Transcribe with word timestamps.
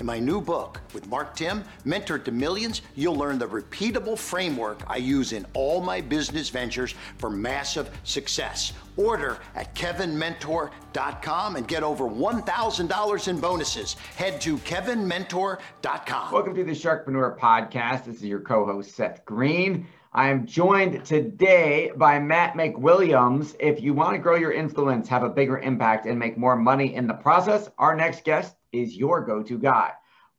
In 0.00 0.06
my 0.06 0.18
new 0.18 0.40
book 0.40 0.80
with 0.94 1.06
Mark 1.08 1.36
Timm, 1.36 1.62
Mentor 1.84 2.18
to 2.20 2.32
Millions, 2.32 2.80
you'll 2.96 3.16
learn 3.16 3.38
the 3.38 3.46
repeatable 3.46 4.18
framework 4.18 4.80
I 4.86 4.96
use 4.96 5.34
in 5.34 5.44
all 5.52 5.82
my 5.82 6.00
business 6.00 6.48
ventures 6.48 6.94
for 7.18 7.28
massive 7.28 7.90
success. 8.04 8.72
Order 8.96 9.38
at 9.54 9.74
kevinmentor.com 9.74 11.56
and 11.56 11.68
get 11.68 11.82
over 11.82 12.04
$1,000 12.04 13.28
in 13.28 13.40
bonuses. 13.40 13.92
Head 14.16 14.40
to 14.40 14.56
kevinmentor.com. 14.56 16.32
Welcome 16.32 16.54
to 16.54 16.64
the 16.64 16.72
Sharkpreneur 16.72 17.38
Podcast. 17.38 18.06
This 18.06 18.16
is 18.16 18.24
your 18.24 18.40
co 18.40 18.64
host, 18.64 18.96
Seth 18.96 19.22
Greene. 19.26 19.86
I 20.14 20.30
am 20.30 20.46
joined 20.46 21.04
today 21.04 21.92
by 21.94 22.18
Matt 22.18 22.54
McWilliams. 22.54 23.54
If 23.60 23.82
you 23.82 23.92
want 23.92 24.14
to 24.14 24.18
grow 24.18 24.36
your 24.36 24.52
influence, 24.52 25.08
have 25.08 25.24
a 25.24 25.28
bigger 25.28 25.58
impact, 25.58 26.06
and 26.06 26.18
make 26.18 26.38
more 26.38 26.56
money 26.56 26.94
in 26.94 27.06
the 27.06 27.14
process, 27.14 27.68
our 27.76 27.94
next 27.94 28.24
guest 28.24 28.56
is 28.72 28.96
your 28.96 29.20
go 29.20 29.42
to 29.42 29.58
guy. 29.58 29.92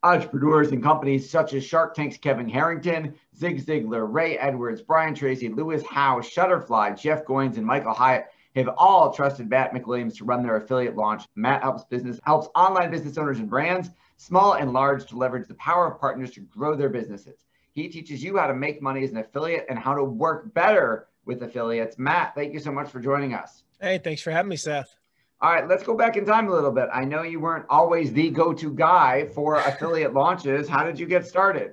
Entrepreneurs 0.03 0.71
and 0.71 0.81
companies 0.81 1.29
such 1.29 1.53
as 1.53 1.63
Shark 1.63 1.93
Tank's 1.93 2.17
Kevin 2.17 2.49
Harrington, 2.49 3.13
Zig 3.35 3.63
Ziglar, 3.63 4.11
Ray 4.11 4.37
Edwards, 4.37 4.81
Brian 4.81 5.13
Tracy, 5.13 5.49
Lewis 5.49 5.83
Howes, 5.83 6.25
Shutterfly, 6.25 6.99
Jeff 6.99 7.23
Goins, 7.25 7.57
and 7.57 7.65
Michael 7.65 7.93
Hyatt 7.93 8.27
have 8.55 8.69
all 8.77 9.13
trusted 9.13 9.49
Matt 9.49 9.73
McWilliams 9.73 10.17
to 10.17 10.25
run 10.25 10.43
their 10.43 10.57
affiliate 10.57 10.95
launch. 10.95 11.23
Matt 11.35 11.61
helps 11.61 11.83
business 11.85 12.19
helps 12.23 12.47
online 12.55 12.91
business 12.91 13.17
owners 13.17 13.39
and 13.39 13.49
brands, 13.49 13.89
small 14.17 14.53
and 14.53 14.73
large, 14.73 15.05
to 15.07 15.17
leverage 15.17 15.47
the 15.47 15.55
power 15.55 15.91
of 15.91 15.99
partners 15.99 16.31
to 16.31 16.41
grow 16.41 16.75
their 16.75 16.89
businesses. 16.89 17.45
He 17.71 17.87
teaches 17.87 18.23
you 18.23 18.37
how 18.37 18.47
to 18.47 18.55
make 18.55 18.81
money 18.81 19.03
as 19.03 19.11
an 19.11 19.17
affiliate 19.17 19.65
and 19.69 19.79
how 19.79 19.93
to 19.93 20.03
work 20.03 20.53
better 20.53 21.07
with 21.25 21.41
affiliates. 21.43 21.97
Matt, 21.97 22.35
thank 22.35 22.53
you 22.53 22.59
so 22.59 22.71
much 22.71 22.89
for 22.89 22.99
joining 22.99 23.33
us. 23.33 23.63
Hey, 23.79 23.99
thanks 23.99 24.21
for 24.21 24.31
having 24.31 24.49
me, 24.49 24.57
Seth. 24.57 25.00
All 25.41 25.51
right, 25.51 25.67
let's 25.67 25.83
go 25.83 25.95
back 25.95 26.17
in 26.17 26.25
time 26.25 26.47
a 26.47 26.51
little 26.51 26.71
bit. 26.71 26.87
I 26.93 27.03
know 27.03 27.23
you 27.23 27.39
weren't 27.39 27.65
always 27.69 28.13
the 28.13 28.29
go-to 28.29 28.71
guy 28.73 29.27
for 29.33 29.55
affiliate 29.55 30.13
launches. 30.13 30.69
How 30.69 30.83
did 30.83 30.99
you 30.99 31.07
get 31.07 31.25
started? 31.25 31.71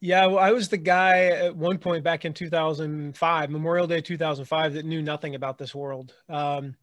Yeah, 0.00 0.26
well, 0.26 0.38
I 0.38 0.52
was 0.52 0.68
the 0.68 0.76
guy 0.76 1.26
at 1.28 1.56
one 1.56 1.78
point 1.78 2.04
back 2.04 2.24
in 2.24 2.34
2005, 2.34 3.50
Memorial 3.50 3.86
Day 3.86 4.00
2005, 4.00 4.74
that 4.74 4.84
knew 4.84 5.00
nothing 5.00 5.34
about 5.34 5.56
this 5.58 5.74
world. 5.74 6.14
Um, 6.28 6.76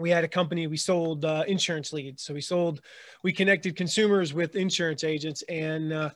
we 0.00 0.10
had 0.10 0.22
a 0.22 0.28
company 0.28 0.68
we 0.68 0.76
sold 0.76 1.24
uh, 1.24 1.42
insurance 1.48 1.92
leads 1.92 2.22
so 2.22 2.32
we 2.32 2.40
sold 2.40 2.82
we 3.24 3.32
connected 3.32 3.74
consumers 3.74 4.32
with 4.32 4.54
insurance 4.54 5.02
agents 5.02 5.42
and 5.48 5.92
uh, 5.92 6.10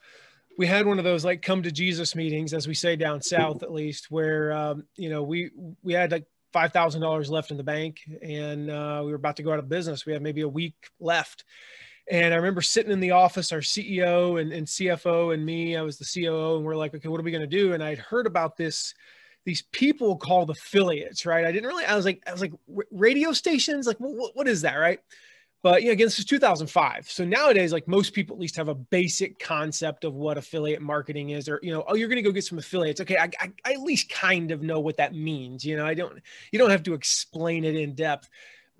we 0.58 0.66
had 0.66 0.86
one 0.86 0.98
of 0.98 1.04
those 1.04 1.24
like 1.24 1.42
come 1.42 1.62
to 1.62 1.72
Jesus 1.72 2.14
meetings, 2.14 2.52
as 2.52 2.68
we 2.68 2.74
say 2.74 2.96
down 2.96 3.22
south, 3.22 3.62
at 3.62 3.72
least, 3.72 4.10
where 4.10 4.52
um, 4.52 4.84
you 4.96 5.08
know 5.08 5.22
we 5.22 5.50
we 5.82 5.92
had 5.92 6.12
like 6.12 6.26
five 6.52 6.72
thousand 6.72 7.00
dollars 7.00 7.30
left 7.30 7.50
in 7.50 7.56
the 7.56 7.62
bank, 7.62 8.00
and 8.22 8.70
uh, 8.70 9.02
we 9.04 9.10
were 9.10 9.16
about 9.16 9.36
to 9.36 9.42
go 9.42 9.52
out 9.52 9.58
of 9.58 9.68
business. 9.68 10.06
We 10.06 10.12
had 10.12 10.22
maybe 10.22 10.42
a 10.42 10.48
week 10.48 10.74
left, 11.00 11.44
and 12.10 12.34
I 12.34 12.36
remember 12.36 12.62
sitting 12.62 12.92
in 12.92 13.00
the 13.00 13.12
office, 13.12 13.52
our 13.52 13.60
CEO 13.60 14.40
and, 14.40 14.52
and 14.52 14.66
CFO 14.66 15.34
and 15.34 15.44
me, 15.44 15.76
I 15.76 15.82
was 15.82 15.98
the 15.98 16.04
COO, 16.04 16.56
and 16.56 16.64
we're 16.64 16.76
like, 16.76 16.94
okay, 16.94 17.08
what 17.08 17.20
are 17.20 17.24
we 17.24 17.30
going 17.30 17.40
to 17.40 17.46
do? 17.46 17.72
And 17.72 17.82
I'd 17.82 17.98
heard 17.98 18.26
about 18.26 18.56
this 18.56 18.94
these 19.44 19.62
people 19.72 20.16
called 20.16 20.50
affiliates, 20.50 21.26
right? 21.26 21.44
I 21.44 21.52
didn't 21.52 21.66
really. 21.66 21.84
I 21.84 21.96
was 21.96 22.04
like, 22.04 22.22
I 22.26 22.32
was 22.32 22.40
like 22.40 22.52
radio 22.90 23.32
stations, 23.32 23.86
like 23.86 23.98
what, 23.98 24.36
what 24.36 24.48
is 24.48 24.62
that, 24.62 24.76
right? 24.76 25.00
But 25.62 25.82
you 25.82 25.88
know, 25.88 25.92
again, 25.92 26.06
this 26.06 26.18
is 26.18 26.24
2005. 26.24 27.08
So 27.08 27.24
nowadays, 27.24 27.72
like 27.72 27.86
most 27.86 28.12
people 28.12 28.34
at 28.34 28.40
least 28.40 28.56
have 28.56 28.68
a 28.68 28.74
basic 28.74 29.38
concept 29.38 30.04
of 30.04 30.14
what 30.14 30.36
affiliate 30.36 30.82
marketing 30.82 31.30
is, 31.30 31.48
or 31.48 31.60
you 31.62 31.72
know, 31.72 31.84
oh, 31.86 31.94
you're 31.94 32.08
going 32.08 32.16
to 32.16 32.22
go 32.22 32.32
get 32.32 32.44
some 32.44 32.58
affiliates. 32.58 33.00
Okay, 33.00 33.16
I, 33.16 33.30
I, 33.40 33.52
I, 33.64 33.72
at 33.74 33.80
least 33.80 34.08
kind 34.10 34.50
of 34.50 34.62
know 34.62 34.80
what 34.80 34.96
that 34.96 35.14
means. 35.14 35.64
You 35.64 35.76
know, 35.76 35.86
I 35.86 35.94
don't, 35.94 36.20
you 36.50 36.58
don't 36.58 36.70
have 36.70 36.82
to 36.84 36.94
explain 36.94 37.64
it 37.64 37.76
in 37.76 37.94
depth. 37.94 38.28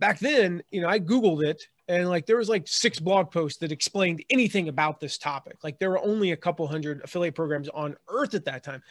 Back 0.01 0.19
then, 0.19 0.63
you 0.73 0.81
know, 0.81 0.89
I 0.89 0.99
googled 0.99 1.45
it, 1.45 1.69
and 1.87 2.09
like 2.09 2.27
there 2.27 2.39
was 2.39 2.49
like 2.49 2.67
six 2.67 2.99
blog 2.99 3.31
posts 3.31 3.61
that 3.61 3.71
explained 3.71 4.25
anything 4.29 4.69
about 4.69 4.99
this 4.99 5.19
topic. 5.19 5.63
Like 5.63 5.79
there 5.79 5.91
were 5.91 6.05
only 6.05 6.33
a 6.33 6.37
couple 6.37 6.67
hundred 6.67 7.01
affiliate 7.05 7.37
programs 7.37 7.69
on 7.69 7.97
earth 8.09 8.35
at 8.35 8.45
that 8.47 8.65
time. 8.65 8.83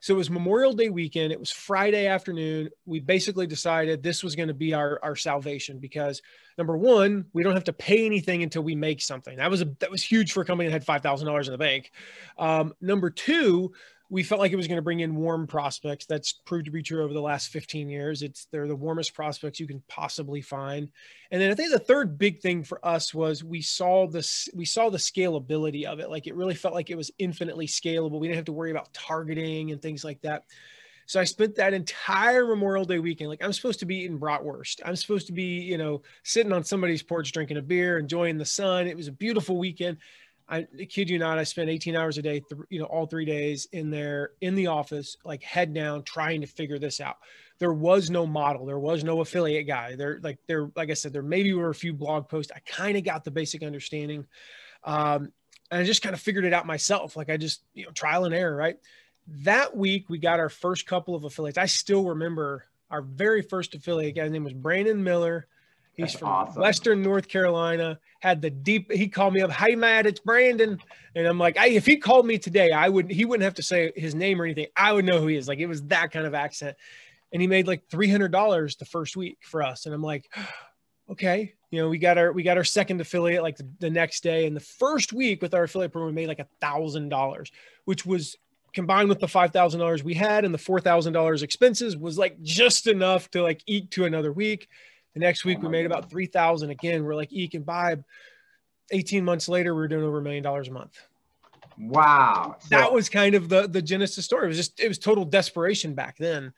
So 0.00 0.14
it 0.14 0.16
was 0.16 0.30
Memorial 0.30 0.72
Day 0.72 0.88
weekend. 0.88 1.30
It 1.30 1.38
was 1.38 1.50
Friday 1.50 2.06
afternoon. 2.06 2.70
We 2.86 3.00
basically 3.00 3.46
decided 3.46 4.02
this 4.02 4.24
was 4.24 4.34
going 4.34 4.48
to 4.48 4.54
be 4.54 4.72
our, 4.72 4.98
our 5.02 5.14
salvation 5.14 5.78
because 5.78 6.22
number 6.56 6.76
one, 6.76 7.26
we 7.34 7.42
don't 7.42 7.54
have 7.54 7.64
to 7.64 7.74
pay 7.74 8.06
anything 8.06 8.42
until 8.42 8.62
we 8.62 8.74
make 8.74 9.02
something. 9.02 9.36
That 9.36 9.50
was 9.50 9.60
a 9.60 9.66
that 9.80 9.90
was 9.90 10.02
huge 10.02 10.32
for 10.32 10.40
a 10.40 10.44
company 10.44 10.68
that 10.68 10.72
had 10.72 10.84
five 10.84 11.02
thousand 11.02 11.26
dollars 11.26 11.48
in 11.48 11.52
the 11.52 11.58
bank. 11.58 11.92
Um, 12.38 12.74
number 12.80 13.10
two, 13.10 13.72
we 14.10 14.24
felt 14.24 14.40
like 14.40 14.50
it 14.50 14.56
was 14.56 14.66
going 14.66 14.76
to 14.76 14.82
bring 14.82 15.00
in 15.00 15.14
warm 15.14 15.46
prospects. 15.46 16.04
That's 16.04 16.32
proved 16.32 16.64
to 16.64 16.72
be 16.72 16.82
true 16.82 17.04
over 17.04 17.14
the 17.14 17.22
last 17.22 17.48
15 17.48 17.88
years. 17.88 18.22
It's 18.22 18.46
they're 18.46 18.66
the 18.66 18.74
warmest 18.74 19.14
prospects 19.14 19.60
you 19.60 19.68
can 19.68 19.82
possibly 19.88 20.42
find. 20.42 20.88
And 21.30 21.40
then 21.40 21.52
I 21.52 21.54
think 21.54 21.70
the 21.70 21.78
third 21.78 22.18
big 22.18 22.40
thing 22.40 22.64
for 22.64 22.84
us 22.84 23.14
was 23.14 23.44
we 23.44 23.62
saw 23.62 24.08
this 24.08 24.48
we 24.52 24.64
saw 24.64 24.90
the 24.90 24.98
scalability 24.98 25.84
of 25.84 26.00
it. 26.00 26.10
Like 26.10 26.26
it 26.26 26.34
really 26.34 26.56
felt 26.56 26.74
like 26.74 26.90
it 26.90 26.96
was 26.96 27.12
infinitely 27.18 27.68
scalable. 27.68 28.18
We 28.18 28.26
didn't 28.26 28.38
have 28.38 28.46
to 28.46 28.52
worry 28.52 28.72
about 28.72 28.92
targeting 28.92 29.70
and 29.70 29.80
things 29.80 30.04
like 30.04 30.20
that. 30.22 30.42
So 31.06 31.20
I 31.20 31.24
spent 31.24 31.56
that 31.56 31.74
entire 31.74 32.46
Memorial 32.46 32.84
Day 32.84 32.98
weekend 32.98 33.30
like 33.30 33.44
I'm 33.44 33.52
supposed 33.52 33.80
to 33.80 33.86
be 33.86 33.98
eating 33.98 34.18
bratwurst. 34.18 34.80
I'm 34.84 34.96
supposed 34.96 35.28
to 35.28 35.32
be, 35.32 35.60
you 35.60 35.78
know, 35.78 36.02
sitting 36.24 36.52
on 36.52 36.64
somebody's 36.64 37.02
porch 37.02 37.30
drinking 37.32 37.58
a 37.58 37.62
beer, 37.62 37.98
enjoying 37.98 38.38
the 38.38 38.44
sun. 38.44 38.88
It 38.88 38.96
was 38.96 39.08
a 39.08 39.12
beautiful 39.12 39.56
weekend. 39.56 39.98
I 40.50 40.66
kid 40.88 41.08
you 41.08 41.18
not, 41.18 41.38
I 41.38 41.44
spent 41.44 41.70
18 41.70 41.94
hours 41.94 42.18
a 42.18 42.22
day, 42.22 42.40
th- 42.40 42.62
you 42.70 42.80
know, 42.80 42.86
all 42.86 43.06
three 43.06 43.24
days 43.24 43.68
in 43.70 43.90
there 43.90 44.32
in 44.40 44.56
the 44.56 44.66
office, 44.66 45.16
like 45.24 45.44
head 45.44 45.72
down, 45.72 46.02
trying 46.02 46.40
to 46.40 46.48
figure 46.48 46.78
this 46.78 47.00
out. 47.00 47.18
There 47.60 47.72
was 47.72 48.10
no 48.10 48.26
model, 48.26 48.66
there 48.66 48.78
was 48.78 49.04
no 49.04 49.20
affiliate 49.20 49.68
guy. 49.68 49.94
There, 49.94 50.18
like 50.22 50.38
there, 50.48 50.68
like 50.74 50.90
I 50.90 50.94
said, 50.94 51.12
there 51.12 51.22
maybe 51.22 51.52
were 51.52 51.70
a 51.70 51.74
few 51.74 51.92
blog 51.92 52.28
posts. 52.28 52.50
I 52.54 52.58
kind 52.66 52.96
of 52.96 53.04
got 53.04 53.22
the 53.22 53.30
basic 53.30 53.62
understanding, 53.62 54.26
um, 54.82 55.32
and 55.70 55.80
I 55.80 55.84
just 55.84 56.02
kind 56.02 56.14
of 56.14 56.20
figured 56.20 56.44
it 56.44 56.52
out 56.52 56.66
myself. 56.66 57.16
Like 57.16 57.30
I 57.30 57.36
just, 57.36 57.62
you 57.72 57.84
know, 57.84 57.92
trial 57.92 58.24
and 58.24 58.34
error. 58.34 58.56
Right. 58.56 58.76
That 59.44 59.76
week, 59.76 60.10
we 60.10 60.18
got 60.18 60.40
our 60.40 60.48
first 60.48 60.84
couple 60.86 61.14
of 61.14 61.22
affiliates. 61.22 61.58
I 61.58 61.66
still 61.66 62.06
remember 62.06 62.66
our 62.90 63.02
very 63.02 63.42
first 63.42 63.76
affiliate 63.76 64.16
guy's 64.16 64.32
name 64.32 64.42
was 64.42 64.52
Brandon 64.52 65.04
Miller 65.04 65.46
He's 65.94 66.12
That's 66.12 66.18
from 66.18 66.28
awesome. 66.28 66.62
Western 66.62 67.02
North 67.02 67.28
Carolina. 67.28 67.98
Had 68.20 68.42
the 68.42 68.50
deep. 68.50 68.92
He 68.92 69.08
called 69.08 69.32
me 69.32 69.40
up. 69.40 69.50
Hey, 69.50 69.74
Matt, 69.74 70.06
it's 70.06 70.20
Brandon. 70.20 70.78
And 71.14 71.26
I'm 71.26 71.38
like, 71.38 71.56
hey, 71.56 71.74
if 71.76 71.86
he 71.86 71.96
called 71.96 72.26
me 72.26 72.38
today, 72.38 72.70
I 72.70 72.88
would. 72.88 73.10
He 73.10 73.24
wouldn't 73.24 73.44
have 73.44 73.54
to 73.54 73.62
say 73.62 73.92
his 73.96 74.14
name 74.14 74.40
or 74.40 74.44
anything. 74.44 74.66
I 74.76 74.92
would 74.92 75.06
know 75.06 75.20
who 75.20 75.26
he 75.28 75.36
is. 75.36 75.48
Like 75.48 75.58
it 75.58 75.66
was 75.66 75.82
that 75.84 76.10
kind 76.10 76.26
of 76.26 76.34
accent. 76.34 76.76
And 77.32 77.40
he 77.40 77.48
made 77.48 77.66
like 77.66 77.88
three 77.88 78.10
hundred 78.10 78.30
dollars 78.30 78.76
the 78.76 78.84
first 78.84 79.16
week 79.16 79.38
for 79.40 79.62
us. 79.62 79.86
And 79.86 79.94
I'm 79.94 80.02
like, 80.02 80.30
okay, 81.10 81.54
you 81.70 81.80
know, 81.80 81.88
we 81.88 81.98
got 81.98 82.18
our 82.18 82.32
we 82.32 82.42
got 82.42 82.56
our 82.56 82.64
second 82.64 83.00
affiliate 83.00 83.42
like 83.42 83.56
the, 83.56 83.68
the 83.78 83.90
next 83.90 84.22
day. 84.22 84.46
And 84.46 84.54
the 84.54 84.60
first 84.60 85.12
week 85.12 85.40
with 85.40 85.54
our 85.54 85.64
affiliate 85.64 85.92
program, 85.92 86.14
we 86.14 86.20
made 86.20 86.28
like 86.28 86.40
a 86.40 86.48
thousand 86.60 87.08
dollars, 87.08 87.50
which 87.84 88.04
was 88.04 88.36
combined 88.72 89.08
with 89.08 89.20
the 89.20 89.28
five 89.28 89.52
thousand 89.52 89.80
dollars 89.80 90.04
we 90.04 90.14
had 90.14 90.44
and 90.44 90.52
the 90.52 90.58
four 90.58 90.80
thousand 90.80 91.12
dollars 91.12 91.42
expenses 91.42 91.96
was 91.96 92.18
like 92.18 92.40
just 92.42 92.86
enough 92.86 93.30
to 93.30 93.42
like 93.42 93.62
eat 93.66 93.90
to 93.92 94.04
another 94.04 94.32
week. 94.32 94.68
The 95.14 95.20
next 95.20 95.44
week 95.44 95.62
we 95.62 95.68
made 95.68 95.86
about 95.86 96.10
3000 96.10 96.70
again. 96.70 97.04
We're 97.04 97.14
like, 97.14 97.32
eke 97.32 97.54
and 97.54 97.66
buy. 97.66 97.96
18 98.92 99.24
months 99.24 99.48
later, 99.48 99.74
we 99.74 99.82
are 99.82 99.88
doing 99.88 100.04
over 100.04 100.18
a 100.18 100.22
million 100.22 100.42
dollars 100.42 100.68
a 100.68 100.72
month. 100.72 100.98
Wow. 101.78 102.56
That 102.68 102.92
was 102.92 103.08
kind 103.08 103.34
of 103.34 103.48
the, 103.48 103.66
the 103.66 103.82
genesis 103.82 104.24
story. 104.24 104.44
It 104.44 104.48
was 104.48 104.56
just, 104.56 104.80
it 104.80 104.88
was 104.88 104.98
total 104.98 105.24
desperation 105.24 105.94
back 105.94 106.16
then. 106.18 106.52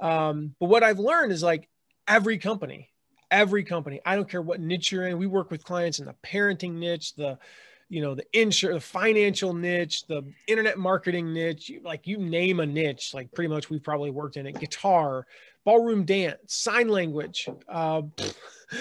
Um, 0.00 0.54
but 0.58 0.66
what 0.66 0.82
I've 0.82 0.98
learned 0.98 1.32
is 1.32 1.42
like 1.42 1.68
every 2.08 2.38
company, 2.38 2.90
every 3.30 3.64
company, 3.64 4.00
I 4.04 4.16
don't 4.16 4.28
care 4.28 4.42
what 4.42 4.60
niche 4.60 4.92
you're 4.92 5.06
in. 5.06 5.18
We 5.18 5.26
work 5.26 5.50
with 5.50 5.64
clients 5.64 5.98
in 5.98 6.06
the 6.06 6.14
parenting 6.24 6.74
niche, 6.74 7.14
the, 7.14 7.38
you 7.88 8.00
know 8.02 8.14
the 8.14 8.24
insure 8.32 8.74
the 8.74 8.80
financial 8.80 9.54
niche 9.54 10.06
the 10.06 10.22
internet 10.46 10.78
marketing 10.78 11.32
niche 11.32 11.72
like 11.82 12.06
you 12.06 12.18
name 12.18 12.60
a 12.60 12.66
niche 12.66 13.12
like 13.14 13.32
pretty 13.32 13.48
much 13.48 13.70
we've 13.70 13.82
probably 13.82 14.10
worked 14.10 14.36
in 14.36 14.46
it. 14.46 14.58
Guitar 14.58 15.26
ballroom 15.64 16.04
dance 16.04 16.36
sign 16.46 16.88
language 16.88 17.48
uh, 17.68 18.02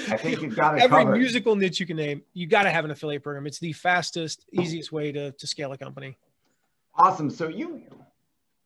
i 0.10 0.18
think 0.18 0.42
you've 0.42 0.56
got 0.56 0.78
every 0.80 1.04
covered. 1.04 1.18
musical 1.18 1.56
niche 1.56 1.80
you 1.80 1.86
can 1.86 1.96
name 1.96 2.22
you 2.34 2.48
got 2.48 2.64
to 2.64 2.70
have 2.70 2.86
an 2.86 2.92
affiliate 2.92 3.24
program. 3.24 3.48
It's 3.48 3.60
the 3.60 3.74
fastest 3.74 4.46
easiest 4.52 4.92
way 4.92 5.12
to, 5.12 5.32
to 5.32 5.48
scale 5.48 5.72
a 5.72 5.78
company. 5.78 6.18
Awesome. 6.96 7.30
So 7.30 7.48
you 7.48 7.82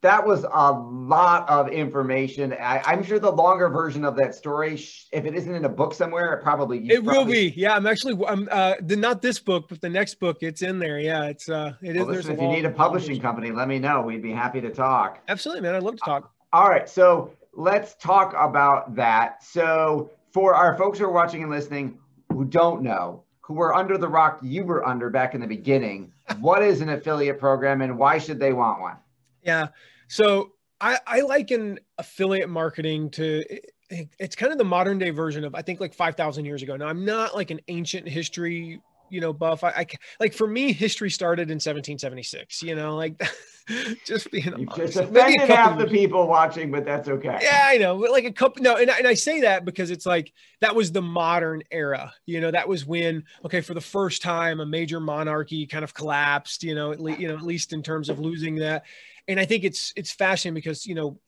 that 0.07 0.25
was 0.25 0.45
a 0.45 0.71
lot 0.71 1.49
of 1.49 1.67
information. 1.67 2.53
I, 2.53 2.93
am 2.93 3.03
sure 3.03 3.19
the 3.19 3.31
longer 3.31 3.67
version 3.67 4.05
of 4.05 4.15
that 4.15 4.33
story, 4.33 4.75
if 5.11 5.25
it 5.25 5.35
isn't 5.35 5.53
in 5.53 5.65
a 5.65 5.69
book 5.69 5.93
somewhere, 5.93 6.33
it 6.33 6.43
probably 6.43 6.79
it 6.89 7.03
probably... 7.03 7.17
will 7.17 7.25
be. 7.25 7.53
Yeah, 7.57 7.75
I'm 7.75 7.85
actually 7.85 8.17
I'm 8.25 8.47
uh 8.49 8.75
the, 8.79 8.95
not 8.95 9.21
this 9.21 9.37
book, 9.39 9.67
but 9.67 9.81
the 9.81 9.89
next 9.89 10.15
book. 10.15 10.37
It's 10.41 10.61
in 10.61 10.79
there. 10.79 10.99
Yeah, 10.99 11.25
it's 11.25 11.49
uh 11.49 11.73
it 11.81 11.97
is. 11.97 12.03
Well, 12.03 12.15
listen, 12.15 12.35
if 12.35 12.41
you 12.41 12.47
need 12.47 12.63
a 12.63 12.69
publishing 12.69 13.19
company, 13.19 13.51
let 13.51 13.67
me 13.67 13.79
know. 13.79 14.01
We'd 14.01 14.21
be 14.21 14.31
happy 14.31 14.61
to 14.61 14.69
talk. 14.69 15.19
Absolutely, 15.27 15.61
man. 15.61 15.75
I'd 15.75 15.83
love 15.83 15.97
to 15.97 16.05
talk. 16.05 16.31
All 16.53 16.69
right, 16.69 16.87
so 16.87 17.33
let's 17.53 17.95
talk 17.95 18.33
about 18.37 18.95
that. 18.95 19.43
So 19.43 20.11
for 20.31 20.55
our 20.55 20.77
folks 20.77 20.99
who 20.99 21.05
are 21.05 21.11
watching 21.11 21.43
and 21.43 21.51
listening 21.51 21.97
who 22.31 22.45
don't 22.45 22.81
know, 22.81 23.23
who 23.41 23.55
were 23.55 23.75
under 23.75 23.97
the 23.97 24.07
rock 24.07 24.39
you 24.41 24.63
were 24.63 24.87
under 24.87 25.09
back 25.09 25.35
in 25.35 25.41
the 25.41 25.47
beginning, 25.47 26.13
what 26.39 26.63
is 26.63 26.79
an 26.79 26.89
affiliate 26.89 27.39
program 27.39 27.81
and 27.81 27.97
why 27.97 28.17
should 28.17 28.39
they 28.39 28.53
want 28.53 28.79
one? 28.79 28.95
Yeah. 29.43 29.67
So 30.07 30.53
I, 30.79 30.99
I 31.05 31.21
liken 31.21 31.79
affiliate 31.97 32.49
marketing 32.49 33.09
to 33.11 33.43
it's 33.89 34.35
kind 34.35 34.51
of 34.51 34.57
the 34.57 34.65
modern 34.65 34.97
day 34.97 35.11
version 35.11 35.43
of 35.43 35.55
I 35.55 35.61
think 35.61 35.79
like 35.79 35.93
5,000 35.93 36.45
years 36.45 36.61
ago. 36.61 36.75
Now 36.75 36.87
I'm 36.87 37.05
not 37.05 37.35
like 37.35 37.51
an 37.51 37.61
ancient 37.67 38.07
history, 38.07 38.81
you 39.09 39.21
know, 39.21 39.31
buff. 39.31 39.63
I, 39.63 39.69
I 39.69 39.87
like 40.19 40.33
for 40.33 40.45
me, 40.45 40.73
history 40.73 41.09
started 41.09 41.43
in 41.43 41.55
1776. 41.55 42.63
You 42.63 42.75
know, 42.75 42.95
like 42.95 43.21
just 44.05 44.29
being 44.29 44.53
you 44.57 44.67
just 44.75 44.97
offended 44.97 45.49
half 45.49 45.79
the 45.79 45.87
people 45.87 46.27
watching, 46.27 46.69
but 46.69 46.83
that's 46.83 47.07
okay. 47.07 47.39
Yeah, 47.41 47.65
I 47.65 47.77
know. 47.77 47.95
Like 47.95 48.25
a 48.25 48.31
couple, 48.31 48.61
no, 48.61 48.75
and 48.75 48.91
I, 48.91 48.97
and 48.97 49.07
I 49.07 49.13
say 49.13 49.41
that 49.41 49.63
because 49.63 49.89
it's 49.89 50.05
like 50.05 50.33
that 50.59 50.75
was 50.75 50.91
the 50.91 51.01
modern 51.01 51.63
era. 51.71 52.13
You 52.25 52.41
know, 52.41 52.51
that 52.51 52.67
was 52.67 52.85
when 52.85 53.23
okay, 53.45 53.61
for 53.61 53.73
the 53.73 53.81
first 53.81 54.21
time, 54.21 54.59
a 54.59 54.65
major 54.65 54.99
monarchy 54.99 55.65
kind 55.65 55.85
of 55.85 55.93
collapsed. 55.93 56.63
You 56.63 56.75
know, 56.75 56.91
at 56.91 56.99
least 56.99 57.19
you 57.21 57.29
know 57.29 57.35
at 57.35 57.43
least 57.43 57.71
in 57.71 57.81
terms 57.81 58.09
of 58.09 58.19
losing 58.19 58.55
that 58.55 58.83
and 59.27 59.39
I 59.39 59.45
think 59.45 59.63
it's 59.63 59.93
it's 59.95 60.11
fascinating 60.11 60.55
because 60.55 60.85
you 60.85 60.95
know 60.95 61.19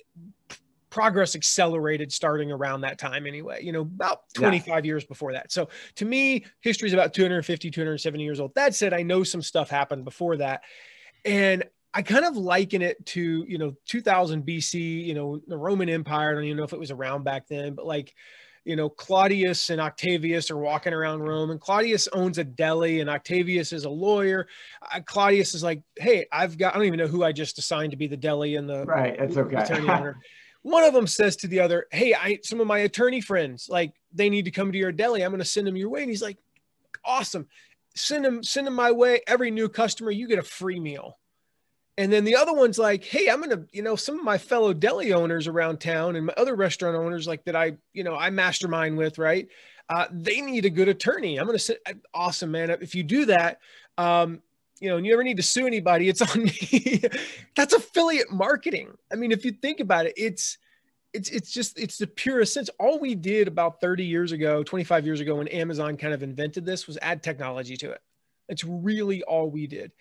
progress 0.90 1.36
accelerated 1.36 2.12
starting 2.12 2.52
around 2.52 2.82
that 2.82 2.98
time 2.98 3.28
anyway 3.28 3.64
you 3.64 3.72
know 3.72 3.82
about 3.82 4.22
25 4.34 4.68
yeah. 4.68 4.88
years 4.88 5.06
before 5.06 5.34
that. 5.34 5.52
So 5.52 5.70
to 5.96 6.06
me 6.06 6.46
history 6.62 6.88
is 6.88 6.94
about 6.94 7.14
250 7.14 7.70
270 7.70 8.24
years 8.24 8.40
old. 8.40 8.56
That 8.56 8.76
said 8.76 8.94
i 8.94 9.04
know 9.04 9.24
some 9.24 9.42
stuff 9.42 9.70
happened 9.70 10.06
before 10.06 10.38
that. 10.38 10.62
And 11.26 11.64
i 11.94 12.02
kind 12.02 12.26
of 12.26 12.38
liken 12.38 12.82
it 12.82 13.04
to 13.04 13.46
you 13.48 13.58
know 13.58 13.76
2000 13.86 14.46
bc 14.46 14.74
you 15.06 15.14
know 15.14 15.42
the 15.48 15.58
roman 15.58 15.90
empire. 15.90 16.32
I 16.32 16.34
don't 16.34 16.44
even 16.46 16.58
know 16.58 16.64
if 16.64 16.74
it 16.74 16.80
was 16.80 16.92
around 16.92 17.24
back 17.24 17.48
then 17.48 17.76
but 17.76 17.86
like 17.86 18.14
you 18.70 18.76
know, 18.76 18.88
Claudius 18.88 19.72
and 19.72 19.82
Octavius 19.82 20.52
are 20.52 20.58
walking 20.58 20.94
around 20.94 21.24
Rome, 21.24 21.50
and 21.50 21.60
Claudius 21.60 22.08
owns 22.14 22.38
a 22.38 22.44
deli, 22.44 23.00
and 23.00 23.10
Octavius 23.10 23.74
is 23.74 23.84
a 23.84 23.90
lawyer. 23.90 24.48
Uh, 24.94 25.00
Claudius 25.04 25.56
is 25.56 25.64
like, 25.64 25.82
"Hey, 25.98 26.28
I've 26.32 26.56
got 26.56 26.76
I 26.76 26.78
don't 26.78 26.86
even 26.86 27.00
know 27.00 27.08
who 27.08 27.24
I 27.24 27.32
just 27.32 27.58
assigned 27.58 27.92
to 27.92 27.98
be 27.98 28.06
the 28.06 28.16
deli 28.16 28.58
and 28.58 28.70
the 28.70 28.86
right. 28.86 29.16
It's 29.18 29.38
okay." 29.38 30.14
One 30.62 30.84
of 30.84 30.94
them 30.94 31.08
says 31.08 31.36
to 31.38 31.48
the 31.48 31.62
other, 31.62 31.88
"Hey, 31.90 32.14
I 32.14 32.38
some 32.44 32.60
of 32.60 32.68
my 32.68 32.78
attorney 32.80 33.22
friends 33.22 33.66
like 33.70 33.94
they 34.14 34.30
need 34.30 34.46
to 34.46 34.52
come 34.52 34.72
to 34.72 34.78
your 34.78 34.92
deli. 34.92 35.24
I'm 35.24 35.32
going 35.32 35.40
to 35.40 35.46
send 35.46 35.66
them 35.66 35.76
your 35.76 35.90
way." 35.90 36.02
And 36.02 36.10
he's 36.12 36.22
like, 36.22 36.38
"Awesome, 37.04 37.48
send 37.96 38.24
them 38.24 38.44
send 38.44 38.68
them 38.68 38.76
my 38.76 38.92
way. 38.92 39.22
Every 39.26 39.50
new 39.50 39.68
customer, 39.68 40.12
you 40.12 40.28
get 40.28 40.38
a 40.38 40.44
free 40.44 40.80
meal." 40.80 41.18
And 42.00 42.14
then 42.14 42.24
the 42.24 42.38
other 42.38 42.54
one's 42.54 42.80
like, 42.80 43.04
hey, 43.04 43.28
I'm 43.28 43.42
gonna, 43.42 43.66
you 43.74 43.82
know, 43.82 43.98
some 43.98 44.18
of 44.18 44.24
my 44.24 44.38
fellow 44.38 44.72
deli 44.72 45.12
owners 45.12 45.48
around 45.48 45.82
town 45.82 46.16
and 46.16 46.28
my 46.28 46.34
other 46.38 46.56
restaurant 46.56 46.96
owners, 46.96 47.28
like 47.28 47.44
that 47.44 47.58
I, 47.58 47.74
you 47.92 48.06
know, 48.06 48.16
I 48.16 48.30
mastermind 48.30 48.98
with, 48.98 49.18
right? 49.18 49.50
Uh, 49.90 50.06
they 50.10 50.40
need 50.40 50.64
a 50.64 50.70
good 50.70 50.88
attorney. 50.88 51.38
I'm 51.38 51.46
gonna 51.46 51.60
say, 51.60 51.76
awesome, 52.14 52.52
man. 52.52 52.70
If 52.70 52.96
you 52.96 53.04
do 53.04 53.26
that, 53.26 53.60
um, 53.98 54.42
you 54.80 54.88
know, 54.88 54.96
and 54.96 55.06
you 55.06 55.12
ever 55.12 55.26
need 55.26 55.36
to 55.38 55.44
sue 55.44 55.68
anybody, 55.68 56.08
it's 56.08 56.22
on 56.36 56.46
me. 56.46 57.04
That's 57.58 57.74
affiliate 57.74 58.32
marketing. 58.32 58.92
I 59.12 59.18
mean, 59.18 59.34
if 59.34 59.44
you 59.44 59.52
think 59.52 59.82
about 59.82 60.06
it, 60.06 60.14
it's 60.16 60.58
it's 61.12 61.30
it's 61.30 61.52
just 61.52 61.78
it's 61.78 61.98
the 61.98 62.08
purest 62.08 62.54
sense. 62.54 62.70
All 62.80 62.98
we 62.98 63.14
did 63.14 63.50
about 63.50 63.82
30 63.82 64.06
years 64.06 64.32
ago, 64.32 64.64
25 64.64 65.06
years 65.06 65.20
ago, 65.20 65.36
when 65.36 65.50
Amazon 65.50 65.98
kind 65.98 66.14
of 66.14 66.24
invented 66.24 66.66
this, 66.66 66.88
was 66.88 66.98
add 67.02 67.22
technology 67.22 67.76
to 67.76 67.92
it. 67.92 68.02
It's 68.48 68.64
really 68.64 69.22
all 69.24 69.50
we 69.50 69.68
did 69.68 69.92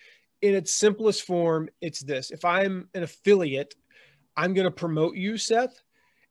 in 0.43 0.55
its 0.55 0.73
simplest 0.73 1.23
form, 1.23 1.69
it's 1.81 2.01
this. 2.01 2.31
If 2.31 2.45
I'm 2.45 2.89
an 2.95 3.03
affiliate, 3.03 3.75
I'm 4.37 4.55
going 4.55 4.67
to 4.67 4.71
promote 4.71 5.17
you, 5.17 5.37
Seth. 5.37 5.83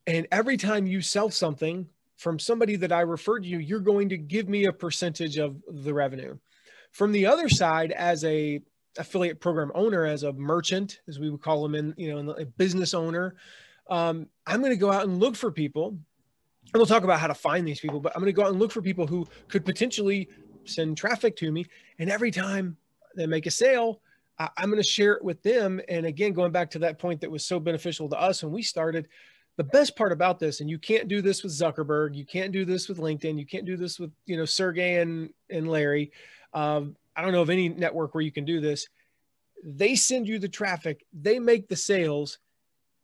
And 0.06 0.28
every 0.32 0.56
time 0.56 0.88
you 0.88 1.02
sell 1.02 1.30
something 1.30 1.88
from 2.16 2.40
somebody 2.40 2.78
that 2.78 2.92
I 2.92 3.02
referred 3.02 3.44
to 3.44 3.50
you, 3.50 3.60
you're 3.60 3.80
going 3.80 4.10
to 4.10 4.18
give 4.18 4.48
me 4.48 4.66
a 4.66 4.72
percentage 4.72 5.38
of 5.38 5.62
the 5.68 5.94
revenue. 5.94 6.38
From 6.92 7.12
the 7.12 7.26
other 7.26 7.50
side, 7.50 7.92
as 7.92 8.24
a 8.24 8.62
affiliate 8.98 9.40
program 9.40 9.72
owner, 9.76 10.06
as 10.06 10.24
a 10.24 10.34
merchant, 10.34 11.02
as 11.08 11.20
we 11.20 11.30
would 11.30 11.42
call 11.42 11.62
them 11.62 11.76
in, 11.76 11.94
you 11.98 12.16
know, 12.16 12.32
a 12.32 12.46
business 12.46 12.94
owner, 12.94 13.36
um, 13.90 14.28
I'm 14.46 14.62
going 14.62 14.72
to 14.72 14.78
go 14.78 14.92
out 14.92 15.04
and 15.04 15.20
look 15.20 15.36
for 15.36 15.52
people. 15.52 15.90
And 15.90 16.74
we'll 16.74 16.86
talk 16.86 17.04
about 17.04 17.20
how 17.20 17.28
to 17.28 17.36
find 17.36 17.68
these 17.68 17.80
people, 17.80 18.00
but 18.00 18.14
I'm 18.16 18.22
going 18.22 18.34
to 18.34 18.36
go 18.36 18.44
out 18.44 18.52
and 18.52 18.60
look 18.60 18.72
for 18.72 18.82
people 18.82 19.08
who 19.08 19.28
could 19.48 19.64
potentially 19.64 20.28
send 20.66 20.98
traffic 20.98 21.36
to 21.38 21.52
me. 21.52 21.66
And 22.00 22.10
every 22.10 22.32
time 22.32 22.78
they 23.18 23.26
make 23.26 23.46
a 23.46 23.52
sale, 23.52 24.02
I, 24.40 24.50
am 24.58 24.70
going 24.70 24.82
to 24.82 24.88
share 24.88 25.14
it 25.14 25.24
with 25.24 25.42
them. 25.44 25.82
And 25.90 26.06
again, 26.06 26.34
going 26.34 26.52
back 26.52 26.70
to 26.72 26.80
that 26.80 27.00
point 27.00 27.22
that 27.22 27.32
was 27.32 27.46
so 27.46 27.60
beneficial 27.60 28.10
to 28.10 28.20
us 28.20 28.44
when 28.44 28.54
we 28.54 28.62
started, 28.62 29.08
the 29.58 29.64
best 29.64 29.96
part 29.96 30.12
about 30.12 30.40
this, 30.40 30.62
and 30.62 30.70
you 30.70 30.78
can't 30.78 31.08
do 31.08 31.22
this 31.22 31.44
with 31.44 31.52
Zuckerberg, 31.52 32.16
you 32.16 32.26
can't 32.26 32.52
do 32.52 32.64
this 32.64 32.88
with 32.88 33.00
LinkedIn, 33.00 33.40
you 33.40 33.46
can't 33.46 33.66
do 33.66 33.76
this 33.76 34.00
with 34.00 34.12
you 34.26 34.38
know 34.38 34.46
Sergey 34.46 34.98
and 34.98 35.34
and 35.50 35.68
Larry. 35.68 36.12
Um, 36.54 36.96
I 37.16 37.24
don't 37.24 37.32
know 37.32 37.42
of 37.42 37.50
any 37.50 37.68
network 37.68 38.14
where 38.14 38.24
you 38.24 38.32
can 38.32 38.46
do 38.46 38.62
this. 38.62 38.88
They 39.64 39.96
send 39.96 40.28
you 40.28 40.38
the 40.38 40.48
traffic, 40.48 41.04
they 41.12 41.40
make 41.40 41.68
the 41.68 41.76
sales, 41.76 42.38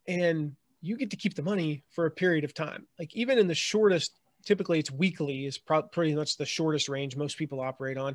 and 0.06 0.54
you 0.80 0.96
get 0.96 1.10
to 1.10 1.16
keep 1.16 1.34
the 1.34 1.42
money 1.42 1.82
for 1.90 2.06
a 2.06 2.10
period 2.10 2.44
of 2.44 2.54
time. 2.54 2.86
Like 3.00 3.14
even 3.16 3.38
in 3.38 3.48
the 3.48 3.54
shortest, 3.54 4.12
typically 4.44 4.78
it's 4.78 4.92
weekly 4.92 5.46
is 5.46 5.58
pro- 5.58 5.82
pretty 5.82 6.14
much 6.14 6.36
the 6.36 6.46
shortest 6.46 6.88
range 6.88 7.16
most 7.16 7.36
people 7.36 7.60
operate 7.60 7.98
on. 7.98 8.14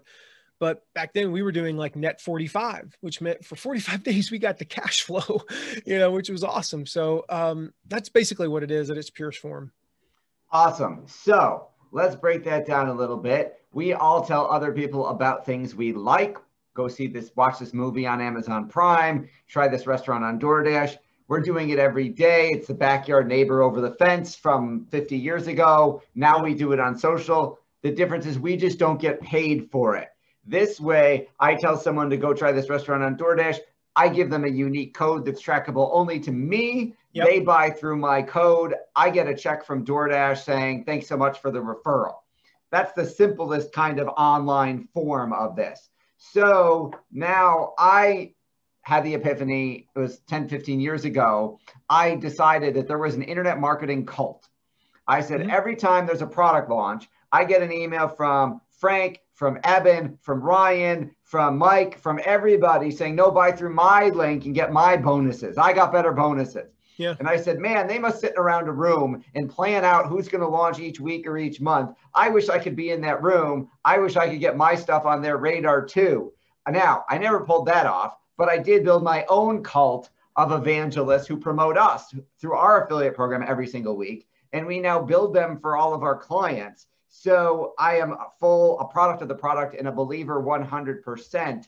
But 0.59 0.83
back 0.93 1.13
then 1.13 1.31
we 1.31 1.41
were 1.41 1.53
doing 1.53 1.77
like 1.77 1.95
net 1.95 2.21
45, 2.21 2.97
which 3.01 3.21
meant 3.21 3.45
for 3.45 3.55
45 3.55 4.03
days 4.03 4.29
we 4.29 4.37
got 4.37 4.57
the 4.57 4.65
cash 4.65 5.03
flow, 5.03 5.41
you 5.85 5.97
know, 5.97 6.11
which 6.11 6.29
was 6.29 6.43
awesome. 6.43 6.85
So 6.85 7.25
um, 7.29 7.73
that's 7.87 8.09
basically 8.09 8.47
what 8.47 8.63
it 8.63 8.71
is 8.71 8.89
at 8.89 8.97
its 8.97 9.09
purest 9.09 9.39
form. 9.39 9.71
Awesome. 10.51 11.03
So 11.07 11.67
let's 11.91 12.15
break 12.15 12.43
that 12.43 12.65
down 12.65 12.89
a 12.89 12.93
little 12.93 13.17
bit. 13.17 13.55
We 13.71 13.93
all 13.93 14.23
tell 14.23 14.49
other 14.49 14.71
people 14.71 15.07
about 15.07 15.45
things 15.45 15.75
we 15.75 15.93
like. 15.93 16.37
Go 16.73 16.87
see 16.87 17.07
this, 17.07 17.31
watch 17.35 17.59
this 17.59 17.73
movie 17.73 18.07
on 18.07 18.21
Amazon 18.21 18.67
Prime, 18.67 19.27
try 19.47 19.67
this 19.67 19.85
restaurant 19.85 20.23
on 20.23 20.39
DoorDash. 20.39 20.97
We're 21.27 21.41
doing 21.41 21.69
it 21.69 21.77
every 21.77 22.09
day. 22.09 22.49
It's 22.49 22.67
the 22.67 22.73
backyard 22.73 23.27
neighbor 23.27 23.61
over 23.61 23.81
the 23.81 23.91
fence 23.91 24.35
from 24.35 24.87
50 24.89 25.15
years 25.15 25.45
ago. 25.45 26.01
Now 26.15 26.43
we 26.43 26.55
do 26.55 26.71
it 26.71 26.79
on 26.79 26.97
social. 26.97 27.59
The 27.83 27.91
difference 27.91 28.25
is 28.25 28.39
we 28.39 28.57
just 28.57 28.79
don't 28.79 28.99
get 28.99 29.21
paid 29.21 29.69
for 29.71 29.95
it. 29.95 30.09
This 30.49 30.79
way, 30.79 31.29
I 31.39 31.53
tell 31.53 31.77
someone 31.77 32.09
to 32.09 32.17
go 32.17 32.33
try 32.33 32.51
this 32.51 32.71
restaurant 32.71 33.03
on 33.03 33.15
DoorDash. 33.15 33.59
I 33.95 34.09
give 34.09 34.31
them 34.31 34.45
a 34.45 34.49
unique 34.49 34.95
code 34.95 35.23
that's 35.23 35.43
trackable 35.43 35.89
only 35.93 36.19
to 36.21 36.31
me. 36.31 36.95
Yep. 37.13 37.27
They 37.27 37.39
buy 37.39 37.69
through 37.69 37.97
my 37.97 38.23
code. 38.23 38.73
I 38.95 39.11
get 39.11 39.27
a 39.27 39.35
check 39.35 39.63
from 39.63 39.85
DoorDash 39.85 40.43
saying, 40.43 40.85
thanks 40.85 41.07
so 41.07 41.17
much 41.17 41.39
for 41.39 41.51
the 41.51 41.59
referral. 41.59 42.15
That's 42.71 42.93
the 42.93 43.05
simplest 43.05 43.71
kind 43.73 43.99
of 43.99 44.07
online 44.07 44.87
form 44.91 45.33
of 45.33 45.55
this. 45.55 45.89
So 46.17 46.93
now 47.11 47.73
I 47.77 48.33
had 48.81 49.03
the 49.03 49.13
epiphany, 49.13 49.87
it 49.95 49.99
was 49.99 50.19
10, 50.21 50.49
15 50.49 50.79
years 50.79 51.05
ago. 51.05 51.59
I 51.89 52.15
decided 52.15 52.73
that 52.73 52.87
there 52.87 52.97
was 52.97 53.13
an 53.13 53.21
internet 53.21 53.59
marketing 53.59 54.07
cult. 54.07 54.47
I 55.07 55.21
said, 55.21 55.41
mm-hmm. 55.41 55.51
every 55.51 55.75
time 55.75 56.07
there's 56.07 56.23
a 56.23 56.27
product 56.27 56.71
launch, 56.71 57.07
I 57.31 57.45
get 57.45 57.61
an 57.61 57.71
email 57.71 58.07
from 58.07 58.61
Frank, 58.79 59.19
from 59.39 59.57
Eben, 59.63 60.17
from 60.21 60.41
Ryan, 60.41 61.15
from 61.23 61.57
Mike, 61.57 61.97
from 61.97 62.19
everybody 62.25 62.91
saying, 62.91 63.15
no, 63.15 63.31
buy 63.31 63.53
through 63.53 63.73
my 63.73 64.09
link 64.09 64.43
and 64.43 64.53
get 64.53 64.73
my 64.73 64.97
bonuses. 64.97 65.57
I 65.57 65.71
got 65.71 65.93
better 65.93 66.11
bonuses. 66.11 66.73
Yeah. 66.97 67.15
And 67.19 67.29
I 67.29 67.37
said, 67.37 67.57
man, 67.57 67.87
they 67.87 67.99
must 67.99 68.19
sit 68.19 68.33
around 68.35 68.67
a 68.67 68.73
room 68.73 69.23
and 69.35 69.49
plan 69.49 69.85
out 69.85 70.07
who's 70.07 70.27
going 70.27 70.41
to 70.41 70.47
launch 70.47 70.79
each 70.79 70.99
week 70.99 71.25
or 71.25 71.37
each 71.37 71.61
month. 71.61 71.95
I 72.13 72.27
wish 72.27 72.49
I 72.49 72.59
could 72.59 72.75
be 72.75 72.91
in 72.91 72.99
that 73.03 73.23
room. 73.23 73.69
I 73.85 73.97
wish 73.99 74.17
I 74.17 74.27
could 74.27 74.41
get 74.41 74.57
my 74.57 74.75
stuff 74.75 75.05
on 75.05 75.21
their 75.21 75.37
radar 75.37 75.85
too. 75.85 76.33
Now, 76.69 77.05
I 77.07 77.17
never 77.17 77.45
pulled 77.45 77.67
that 77.67 77.85
off, 77.85 78.17
but 78.37 78.49
I 78.49 78.57
did 78.57 78.83
build 78.83 79.03
my 79.03 79.23
own 79.29 79.63
cult 79.63 80.09
of 80.35 80.51
evangelists 80.51 81.27
who 81.27 81.37
promote 81.37 81.77
us 81.77 82.13
through 82.41 82.57
our 82.57 82.83
affiliate 82.83 83.15
program 83.15 83.45
every 83.47 83.67
single 83.67 83.95
week. 83.95 84.27
And 84.51 84.67
we 84.67 84.81
now 84.81 85.01
build 85.01 85.33
them 85.33 85.61
for 85.61 85.77
all 85.77 85.93
of 85.93 86.03
our 86.03 86.17
clients. 86.17 86.87
So 87.09 87.73
I 87.77 87.97
am 87.97 88.15
full, 88.39 88.79
a 88.79 88.87
product 88.87 89.21
of 89.21 89.27
the 89.27 89.35
product 89.35 89.75
and 89.75 89.87
a 89.87 89.91
believer 89.91 90.41
100%. 90.41 91.67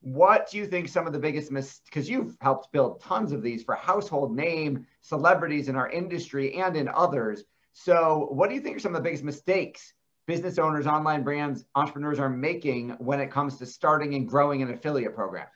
What 0.00 0.50
do 0.50 0.58
you 0.58 0.66
think 0.66 0.88
some 0.88 1.06
of 1.06 1.14
the 1.14 1.18
biggest 1.18 1.50
mistakes, 1.50 1.80
because 1.86 2.08
you've 2.08 2.36
helped 2.42 2.70
build 2.70 3.00
tons 3.00 3.32
of 3.32 3.42
these 3.42 3.64
for 3.64 3.74
household 3.74 4.36
name 4.36 4.86
celebrities 5.00 5.68
in 5.68 5.76
our 5.76 5.88
industry 5.88 6.54
and 6.54 6.76
in 6.76 6.88
others. 6.88 7.44
So 7.72 8.28
what 8.30 8.50
do 8.50 8.54
you 8.54 8.60
think 8.60 8.76
are 8.76 8.80
some 8.80 8.94
of 8.94 9.02
the 9.02 9.08
biggest 9.08 9.24
mistakes 9.24 9.94
business 10.26 10.58
owners, 10.58 10.86
online 10.86 11.22
brands, 11.22 11.64
entrepreneurs 11.74 12.18
are 12.18 12.30
making 12.30 12.90
when 12.92 13.20
it 13.20 13.30
comes 13.30 13.58
to 13.58 13.66
starting 13.66 14.14
and 14.14 14.28
growing 14.28 14.62
an 14.62 14.70
affiliate 14.70 15.14
program? 15.14 15.46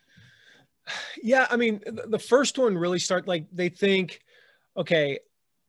Yeah, 1.22 1.46
I 1.50 1.56
mean, 1.56 1.82
the 1.86 2.18
first 2.18 2.58
one 2.58 2.76
really 2.76 2.98
start 2.98 3.28
like 3.28 3.46
they 3.52 3.68
think, 3.68 4.20
okay, 4.76 5.18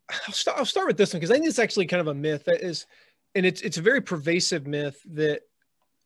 I'll 0.09 0.33
start, 0.33 0.57
I'll 0.57 0.65
start 0.65 0.87
with 0.87 0.97
this 0.97 1.13
one 1.13 1.19
because 1.19 1.31
I 1.31 1.35
think 1.35 1.47
it's 1.47 1.59
actually 1.59 1.85
kind 1.85 2.01
of 2.01 2.07
a 2.07 2.13
myth 2.13 2.45
that 2.45 2.61
is, 2.61 2.87
and 3.39 3.45
it's 3.45 3.61
it's 3.61 3.77
a 3.77 3.81
very 3.81 4.01
pervasive 4.01 4.67
myth 4.67 5.01
that, 5.13 5.43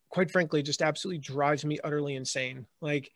quite 0.10 0.30
frankly, 0.30 0.62
just 0.62 0.84
absolutely 0.84 1.18
drives 1.18 1.66
me 1.66 1.80
utterly 1.84 2.16
insane. 2.16 2.68
Like, 2.80 3.12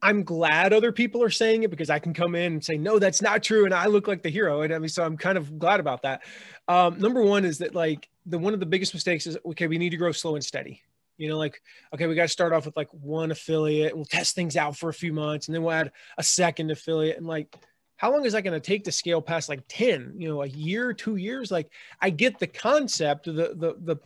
I'm 0.00 0.22
glad 0.22 0.72
other 0.72 0.92
people 0.92 1.20
are 1.24 1.30
saying 1.30 1.64
it 1.64 1.70
because 1.70 1.90
I 1.90 1.98
can 1.98 2.14
come 2.14 2.36
in 2.36 2.52
and 2.52 2.64
say, 2.64 2.76
no, 2.76 3.00
that's 3.00 3.20
not 3.20 3.42
true. 3.42 3.64
And 3.64 3.74
I 3.74 3.86
look 3.86 4.06
like 4.06 4.22
the 4.22 4.30
hero. 4.30 4.62
And 4.62 4.72
I 4.72 4.78
mean, 4.78 4.88
so 4.88 5.02
I'm 5.02 5.16
kind 5.16 5.36
of 5.36 5.58
glad 5.58 5.80
about 5.80 6.02
that. 6.02 6.22
Um, 6.68 7.00
number 7.00 7.24
one 7.24 7.44
is 7.44 7.58
that 7.58 7.74
like 7.74 8.08
the, 8.24 8.38
one 8.38 8.54
of 8.54 8.60
the 8.60 8.66
biggest 8.66 8.94
mistakes 8.94 9.26
is, 9.26 9.36
okay, 9.44 9.66
we 9.66 9.78
need 9.78 9.90
to 9.90 9.96
grow 9.96 10.12
slow 10.12 10.36
and 10.36 10.44
steady. 10.44 10.80
You 11.18 11.28
know, 11.28 11.36
like, 11.36 11.60
okay, 11.92 12.06
we 12.06 12.14
got 12.14 12.22
to 12.22 12.28
start 12.28 12.52
off 12.52 12.66
with 12.66 12.76
like 12.76 12.88
one 12.92 13.32
affiliate. 13.32 13.96
We'll 13.96 14.04
test 14.04 14.36
things 14.36 14.56
out 14.56 14.76
for 14.76 14.90
a 14.90 14.94
few 14.94 15.12
months 15.12 15.48
and 15.48 15.56
then 15.56 15.64
we'll 15.64 15.72
add 15.72 15.90
a 16.18 16.22
second 16.22 16.70
affiliate. 16.70 17.16
And 17.16 17.26
like, 17.26 17.52
how 18.00 18.10
long 18.10 18.24
is 18.24 18.32
that 18.32 18.44
going 18.44 18.58
to 18.58 18.66
take 18.66 18.84
to 18.84 18.92
scale 18.92 19.20
past 19.20 19.50
like 19.50 19.60
10, 19.68 20.14
you 20.16 20.26
know, 20.26 20.42
a 20.42 20.46
year, 20.46 20.94
two 20.94 21.16
years? 21.16 21.50
Like 21.50 21.70
I 22.00 22.08
get 22.08 22.38
the 22.38 22.46
concept, 22.46 23.26
the, 23.26 23.32
the, 23.54 23.76
the, 23.78 23.96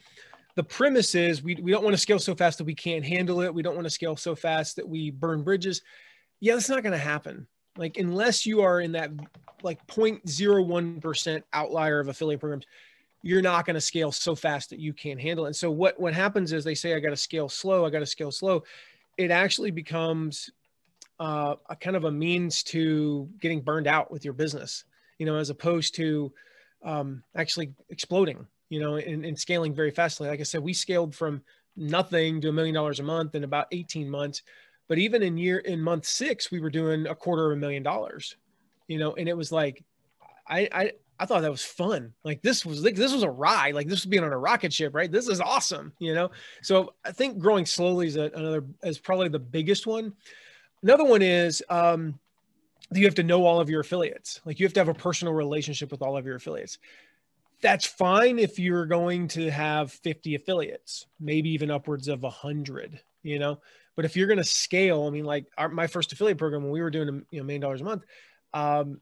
the 0.56 0.64
premise 0.64 1.14
is 1.14 1.44
we, 1.44 1.54
we 1.62 1.70
don't 1.70 1.84
want 1.84 1.94
to 1.94 2.02
scale 2.02 2.18
so 2.18 2.34
fast 2.34 2.58
that 2.58 2.64
we 2.64 2.74
can't 2.74 3.04
handle 3.04 3.40
it. 3.40 3.54
We 3.54 3.62
don't 3.62 3.76
want 3.76 3.86
to 3.86 3.90
scale 3.90 4.16
so 4.16 4.34
fast 4.34 4.74
that 4.74 4.88
we 4.88 5.12
burn 5.12 5.44
bridges. 5.44 5.80
Yeah, 6.40 6.54
that's 6.54 6.68
not 6.68 6.82
going 6.82 6.90
to 6.90 6.98
happen. 6.98 7.46
Like 7.76 7.96
unless 7.96 8.44
you 8.44 8.62
are 8.62 8.80
in 8.80 8.90
that 8.92 9.12
like 9.62 9.86
0.01% 9.86 11.42
outlier 11.52 12.00
of 12.00 12.08
affiliate 12.08 12.40
programs, 12.40 12.66
you're 13.22 13.42
not 13.42 13.64
going 13.64 13.74
to 13.74 13.80
scale 13.80 14.10
so 14.10 14.34
fast 14.34 14.70
that 14.70 14.80
you 14.80 14.92
can't 14.92 15.20
handle 15.20 15.44
it. 15.44 15.50
And 15.50 15.56
so 15.56 15.70
what 15.70 16.00
what 16.00 16.14
happens 16.14 16.52
is 16.52 16.64
they 16.64 16.74
say 16.74 16.96
I 16.96 16.98
got 16.98 17.10
to 17.10 17.16
scale 17.16 17.48
slow, 17.48 17.86
I 17.86 17.90
got 17.90 18.00
to 18.00 18.06
scale 18.06 18.32
slow. 18.32 18.64
It 19.16 19.30
actually 19.30 19.70
becomes 19.70 20.50
uh, 21.20 21.56
a 21.68 21.76
kind 21.76 21.96
of 21.96 22.04
a 22.04 22.10
means 22.10 22.62
to 22.64 23.28
getting 23.40 23.60
burned 23.60 23.86
out 23.86 24.10
with 24.10 24.24
your 24.24 24.34
business, 24.34 24.84
you 25.18 25.26
know, 25.26 25.36
as 25.36 25.50
opposed 25.50 25.94
to 25.96 26.32
um, 26.84 27.22
actually 27.36 27.72
exploding 27.88 28.46
you 28.68 28.80
know, 28.80 28.96
and, 28.96 29.24
and 29.24 29.38
scaling 29.38 29.74
very 29.74 29.90
fastly. 29.90 30.28
Like 30.28 30.40
I 30.40 30.44
said, 30.44 30.62
we 30.62 30.72
scaled 30.72 31.14
from 31.14 31.42
nothing 31.76 32.40
to 32.40 32.48
a 32.48 32.52
million 32.52 32.74
dollars 32.74 33.00
a 33.00 33.04
month 33.04 33.34
in 33.34 33.44
about 33.44 33.66
18 33.72 34.10
months. 34.10 34.42
But 34.88 34.98
even 34.98 35.22
in 35.22 35.38
year 35.38 35.58
in 35.58 35.80
month 35.80 36.06
six, 36.06 36.50
we 36.50 36.60
were 36.60 36.70
doing 36.70 37.06
a 37.06 37.14
quarter 37.14 37.46
of 37.46 37.56
a 37.56 37.60
million 37.60 37.82
dollars, 37.82 38.36
you 38.88 38.98
know, 38.98 39.14
and 39.14 39.28
it 39.28 39.36
was 39.36 39.50
like, 39.50 39.82
I, 40.46 40.68
I, 40.72 40.92
I 41.18 41.26
thought 41.26 41.42
that 41.42 41.50
was 41.50 41.64
fun. 41.64 42.12
Like 42.24 42.42
this 42.42 42.66
was 42.66 42.82
like 42.82 42.96
this 42.96 43.12
was 43.12 43.22
a 43.22 43.30
ride. 43.30 43.74
Like 43.74 43.86
this 43.86 44.00
was 44.00 44.10
being 44.10 44.24
on 44.24 44.32
a 44.32 44.38
rocket 44.38 44.72
ship, 44.72 44.94
right? 44.94 45.10
This 45.10 45.28
is 45.28 45.40
awesome, 45.40 45.92
you 46.00 46.12
know. 46.12 46.32
So 46.60 46.94
I 47.04 47.12
think 47.12 47.38
growing 47.38 47.64
slowly 47.64 48.08
is 48.08 48.16
a, 48.16 48.30
another 48.34 48.64
is 48.82 48.98
probably 48.98 49.28
the 49.28 49.38
biggest 49.38 49.86
one. 49.86 50.12
Another 50.84 51.04
one 51.04 51.22
is 51.22 51.64
um, 51.68 52.20
you 52.92 53.04
have 53.06 53.16
to 53.16 53.24
know 53.24 53.44
all 53.44 53.60
of 53.60 53.68
your 53.68 53.80
affiliates. 53.80 54.40
Like 54.44 54.60
you 54.60 54.66
have 54.66 54.74
to 54.74 54.80
have 54.80 54.88
a 54.88 54.94
personal 54.94 55.34
relationship 55.34 55.90
with 55.90 56.02
all 56.02 56.16
of 56.16 56.24
your 56.24 56.36
affiliates 56.36 56.78
that's 57.64 57.86
fine 57.86 58.38
if 58.38 58.58
you're 58.58 58.84
going 58.84 59.26
to 59.26 59.50
have 59.50 59.90
50 59.90 60.34
affiliates, 60.34 61.06
maybe 61.18 61.48
even 61.48 61.70
upwards 61.70 62.08
of 62.08 62.22
100, 62.22 63.00
you 63.22 63.38
know. 63.38 63.58
But 63.96 64.04
if 64.04 64.16
you're 64.16 64.26
going 64.26 64.38
to 64.38 64.44
scale, 64.44 65.06
I 65.06 65.10
mean, 65.10 65.24
like 65.24 65.46
our, 65.56 65.70
my 65.70 65.86
first 65.86 66.12
affiliate 66.12 66.36
program 66.36 66.62
when 66.62 66.72
we 66.72 66.82
were 66.82 66.90
doing 66.90 67.08
a 67.08 67.12
you 67.30 67.40
know, 67.40 67.44
million 67.44 67.62
dollars 67.62 67.80
a 67.80 67.84
month, 67.84 68.04
um, 68.52 69.00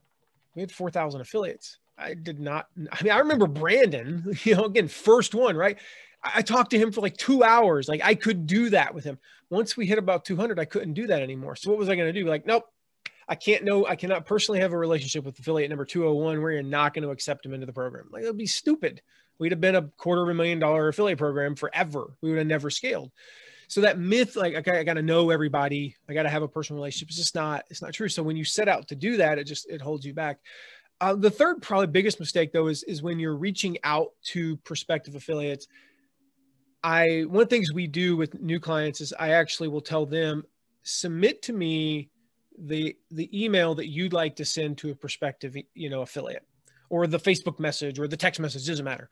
we 0.55 0.61
had 0.61 0.71
4,000 0.71 1.19
affiliates. 1.19 1.79
I 1.97 2.13
did 2.13 2.39
not. 2.39 2.67
I 2.89 3.03
mean, 3.03 3.11
I 3.11 3.19
remember 3.19 3.47
Brandon, 3.47 4.33
you 4.43 4.55
know, 4.55 4.63
again, 4.63 4.87
first 4.87 5.35
one, 5.35 5.57
right? 5.57 5.77
I, 6.23 6.41
talked 6.41 6.71
to 6.71 6.79
him 6.79 6.91
for 6.91 7.01
like 7.01 7.17
two 7.17 7.43
hours. 7.43 7.87
Like 7.87 8.01
I 8.03 8.15
could 8.15 8.47
do 8.47 8.69
that 8.69 8.93
with 8.93 9.03
him. 9.03 9.17
Once 9.49 9.75
we 9.75 9.85
hit 9.85 9.97
about 9.97 10.25
200, 10.25 10.59
I 10.59 10.65
couldn't 10.65 10.93
do 10.93 11.07
that 11.07 11.21
anymore. 11.21 11.55
So 11.55 11.69
what 11.69 11.79
was 11.79 11.89
I 11.89 11.95
going 11.95 12.11
to 12.13 12.19
do? 12.19 12.27
Like, 12.27 12.45
nope, 12.45 12.65
I 13.27 13.35
can't 13.35 13.63
know, 13.63 13.85
I 13.85 13.95
cannot 13.95 14.25
personally 14.25 14.59
have 14.61 14.73
a 14.73 14.77
relationship 14.77 15.23
with 15.23 15.37
affiliate 15.39 15.69
number 15.69 15.85
201 15.85 16.41
where 16.41 16.51
you're 16.51 16.63
not 16.63 16.93
going 16.93 17.03
to 17.03 17.11
accept 17.11 17.45
him 17.45 17.53
into 17.53 17.65
the 17.65 17.73
program. 17.73 18.09
Like, 18.11 18.23
it 18.23 18.27
would 18.27 18.37
be 18.37 18.47
stupid. 18.47 19.01
We'd 19.39 19.51
have 19.51 19.61
been 19.61 19.75
a 19.75 19.83
quarter 19.97 20.23
of 20.23 20.29
a 20.29 20.33
million 20.33 20.59
dollar 20.59 20.87
affiliate 20.87 21.17
program 21.17 21.55
forever. 21.55 22.15
We 22.21 22.29
would 22.29 22.37
have 22.37 22.47
never 22.47 22.69
scaled. 22.69 23.11
So 23.67 23.81
that 23.81 23.97
myth, 23.97 24.35
like, 24.35 24.53
okay, 24.55 24.79
I 24.79 24.83
got 24.83 24.95
to 24.95 25.01
know 25.01 25.29
everybody. 25.29 25.95
I 26.07 26.13
got 26.13 26.23
to 26.23 26.29
have 26.29 26.43
a 26.43 26.47
personal 26.47 26.77
relationship. 26.77 27.09
It's 27.09 27.17
just 27.17 27.35
not, 27.35 27.63
it's 27.69 27.81
not 27.81 27.93
true. 27.93 28.09
So 28.09 28.21
when 28.21 28.35
you 28.35 28.45
set 28.45 28.67
out 28.67 28.87
to 28.89 28.95
do 28.95 29.17
that, 29.17 29.39
it 29.39 29.45
just, 29.45 29.67
it 29.69 29.81
holds 29.81 30.05
you 30.05 30.13
back. 30.13 30.39
Uh, 31.01 31.15
the 31.15 31.31
third, 31.31 31.61
probably 31.61 31.87
biggest 31.87 32.19
mistake 32.19 32.51
though, 32.51 32.67
is, 32.67 32.83
is 32.83 33.01
when 33.01 33.19
you're 33.19 33.35
reaching 33.35 33.77
out 33.83 34.09
to 34.23 34.57
prospective 34.57 35.15
affiliates. 35.15 35.67
I, 36.83 37.21
one 37.27 37.43
of 37.43 37.49
the 37.49 37.55
things 37.55 37.73
we 37.73 37.87
do 37.87 38.17
with 38.17 38.41
new 38.41 38.59
clients 38.59 38.99
is 38.99 39.13
I 39.17 39.29
actually 39.29 39.69
will 39.69 39.81
tell 39.81 40.05
them, 40.05 40.43
submit 40.83 41.41
to 41.43 41.53
me 41.53 42.09
the 42.57 42.95
the 43.11 43.43
email 43.43 43.75
that 43.75 43.87
you'd 43.87 44.13
like 44.13 44.35
to 44.35 44.45
send 44.45 44.77
to 44.77 44.91
a 44.91 44.95
prospective 44.95 45.55
you 45.73 45.89
know 45.89 46.01
affiliate 46.01 46.45
or 46.89 47.07
the 47.07 47.19
facebook 47.19 47.59
message 47.59 47.97
or 47.97 48.07
the 48.07 48.17
text 48.17 48.39
message 48.39 48.67
doesn't 48.67 48.85
matter. 48.85 49.09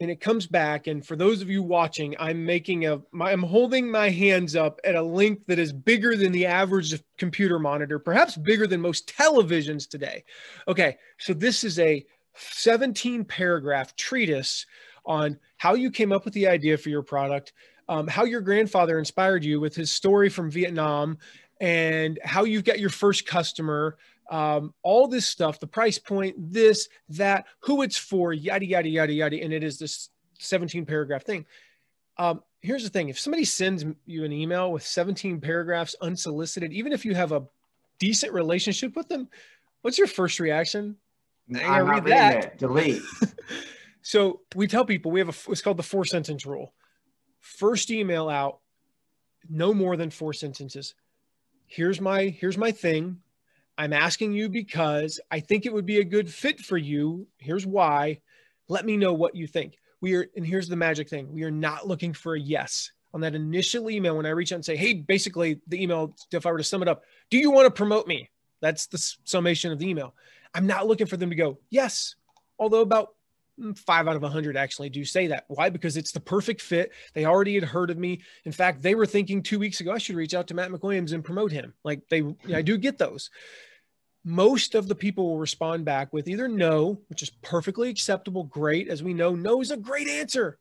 And 0.00 0.10
it 0.10 0.20
comes 0.20 0.46
back 0.46 0.86
and 0.88 1.06
for 1.06 1.14
those 1.14 1.40
of 1.40 1.48
you 1.48 1.62
watching 1.62 2.16
i'm 2.18 2.44
making 2.44 2.86
a 2.86 3.00
my, 3.12 3.32
i'm 3.32 3.42
holding 3.42 3.90
my 3.90 4.10
hands 4.10 4.56
up 4.56 4.80
at 4.84 4.96
a 4.96 5.02
link 5.02 5.46
that 5.46 5.58
is 5.58 5.72
bigger 5.72 6.16
than 6.16 6.32
the 6.32 6.46
average 6.46 7.00
computer 7.16 7.58
monitor 7.58 7.98
perhaps 7.98 8.36
bigger 8.36 8.66
than 8.66 8.80
most 8.80 9.08
televisions 9.08 9.88
today. 9.88 10.24
Okay 10.68 10.96
so 11.18 11.32
this 11.32 11.64
is 11.64 11.78
a 11.78 12.04
17 12.36 13.24
paragraph 13.24 13.94
treatise 13.96 14.66
on 15.06 15.38
how 15.56 15.74
you 15.74 15.90
came 15.90 16.12
up 16.12 16.24
with 16.24 16.34
the 16.34 16.46
idea 16.46 16.76
for 16.76 16.88
your 16.88 17.02
product 17.02 17.52
um, 17.86 18.06
how 18.06 18.24
your 18.24 18.40
grandfather 18.40 18.98
inspired 18.98 19.44
you 19.44 19.60
with 19.60 19.74
his 19.74 19.90
story 19.90 20.30
from 20.30 20.50
vietnam 20.50 21.18
and 21.60 22.18
how 22.24 22.44
you 22.44 22.62
got 22.62 22.78
your 22.78 22.90
first 22.90 23.26
customer, 23.26 23.96
um, 24.30 24.74
all 24.82 25.08
this 25.08 25.26
stuff, 25.26 25.60
the 25.60 25.66
price 25.66 25.98
point, 25.98 26.34
this, 26.38 26.88
that, 27.10 27.46
who 27.60 27.82
it's 27.82 27.96
for, 27.96 28.32
yada, 28.32 28.66
yada, 28.66 28.88
yada, 28.88 29.12
yada. 29.12 29.42
And 29.42 29.52
it 29.52 29.62
is 29.62 29.78
this 29.78 30.10
17 30.40 30.86
paragraph 30.86 31.22
thing. 31.22 31.46
Um, 32.16 32.42
here's 32.60 32.84
the 32.84 32.90
thing 32.90 33.08
if 33.08 33.18
somebody 33.18 33.44
sends 33.44 33.84
you 34.06 34.24
an 34.24 34.32
email 34.32 34.72
with 34.72 34.84
17 34.84 35.40
paragraphs 35.40 35.96
unsolicited, 36.00 36.72
even 36.72 36.92
if 36.92 37.04
you 37.04 37.14
have 37.14 37.32
a 37.32 37.44
decent 37.98 38.32
relationship 38.32 38.96
with 38.96 39.08
them, 39.08 39.28
what's 39.82 39.98
your 39.98 40.06
first 40.06 40.40
reaction? 40.40 40.96
I'm 41.54 41.88
read 41.88 42.04
that. 42.06 42.44
It. 42.44 42.58
Delete. 42.58 43.02
so 44.04 44.42
we 44.54 44.66
tell 44.66 44.84
people 44.84 45.10
we 45.10 45.20
have 45.20 45.30
a, 45.30 45.50
it's 45.50 45.62
called 45.62 45.78
the 45.78 45.82
four 45.82 46.04
sentence 46.04 46.44
rule. 46.44 46.74
First 47.40 47.90
email 47.90 48.28
out, 48.28 48.58
no 49.48 49.72
more 49.72 49.96
than 49.96 50.10
four 50.10 50.34
sentences. 50.34 50.94
Here's 51.66 52.02
my 52.02 52.24
here's 52.24 52.58
my 52.58 52.70
thing. 52.70 53.16
I'm 53.76 53.94
asking 53.94 54.34
you 54.34 54.48
because 54.48 55.18
i 55.30 55.40
think 55.40 55.66
it 55.66 55.72
would 55.72 55.86
be 55.86 55.98
a 55.98 56.04
good 56.04 56.30
fit 56.30 56.60
for 56.60 56.76
you. 56.76 57.26
Here's 57.38 57.66
why. 57.66 58.20
Let 58.68 58.84
me 58.84 58.98
know 58.98 59.14
what 59.14 59.34
you 59.34 59.46
think. 59.46 59.78
We 60.02 60.16
are 60.16 60.26
and 60.36 60.46
here's 60.46 60.68
the 60.68 60.76
magic 60.76 61.08
thing. 61.08 61.32
We 61.32 61.44
are 61.44 61.50
not 61.50 61.88
looking 61.88 62.12
for 62.12 62.34
a 62.34 62.40
yes. 62.40 62.92
On 63.14 63.22
that 63.22 63.34
initial 63.34 63.88
email 63.88 64.18
when 64.18 64.26
i 64.26 64.30
reach 64.30 64.52
out 64.52 64.56
and 64.56 64.64
say 64.64 64.76
hey 64.76 64.92
basically 64.92 65.62
the 65.66 65.82
email 65.82 66.14
if 66.30 66.44
i 66.44 66.52
were 66.52 66.58
to 66.58 66.64
sum 66.64 66.82
it 66.82 66.88
up 66.88 67.04
do 67.30 67.38
you 67.38 67.50
want 67.50 67.64
to 67.64 67.70
promote 67.70 68.06
me? 68.06 68.28
That's 68.60 68.86
the 68.86 68.98
summation 69.24 69.72
of 69.72 69.78
the 69.78 69.88
email. 69.88 70.14
I'm 70.54 70.66
not 70.66 70.86
looking 70.86 71.06
for 71.06 71.16
them 71.16 71.30
to 71.30 71.36
go 71.36 71.58
yes. 71.70 72.16
Although 72.58 72.82
about 72.82 73.14
Mm, 73.60 73.78
five 73.78 74.08
out 74.08 74.16
of 74.16 74.22
a 74.22 74.26
100 74.26 74.56
actually 74.56 74.88
do 74.88 75.04
say 75.04 75.28
that. 75.28 75.44
Why? 75.48 75.70
Because 75.70 75.96
it's 75.96 76.12
the 76.12 76.20
perfect 76.20 76.60
fit. 76.60 76.92
They 77.12 77.24
already 77.24 77.54
had 77.54 77.64
heard 77.64 77.90
of 77.90 77.98
me. 77.98 78.22
In 78.44 78.52
fact, 78.52 78.82
they 78.82 78.94
were 78.94 79.06
thinking 79.06 79.42
two 79.42 79.58
weeks 79.58 79.80
ago, 79.80 79.92
I 79.92 79.98
should 79.98 80.16
reach 80.16 80.34
out 80.34 80.48
to 80.48 80.54
Matt 80.54 80.70
McWilliams 80.70 81.12
and 81.12 81.24
promote 81.24 81.52
him. 81.52 81.74
Like 81.84 82.08
they, 82.08 82.22
I 82.52 82.62
do 82.62 82.76
get 82.76 82.98
those. 82.98 83.30
Most 84.24 84.74
of 84.74 84.88
the 84.88 84.94
people 84.94 85.26
will 85.26 85.38
respond 85.38 85.84
back 85.84 86.12
with 86.12 86.28
either 86.28 86.48
no, 86.48 87.00
which 87.08 87.22
is 87.22 87.30
perfectly 87.42 87.90
acceptable, 87.90 88.44
great. 88.44 88.88
As 88.88 89.02
we 89.02 89.14
know, 89.14 89.34
no 89.34 89.60
is 89.60 89.70
a 89.70 89.76
great 89.76 90.08
answer. 90.08 90.58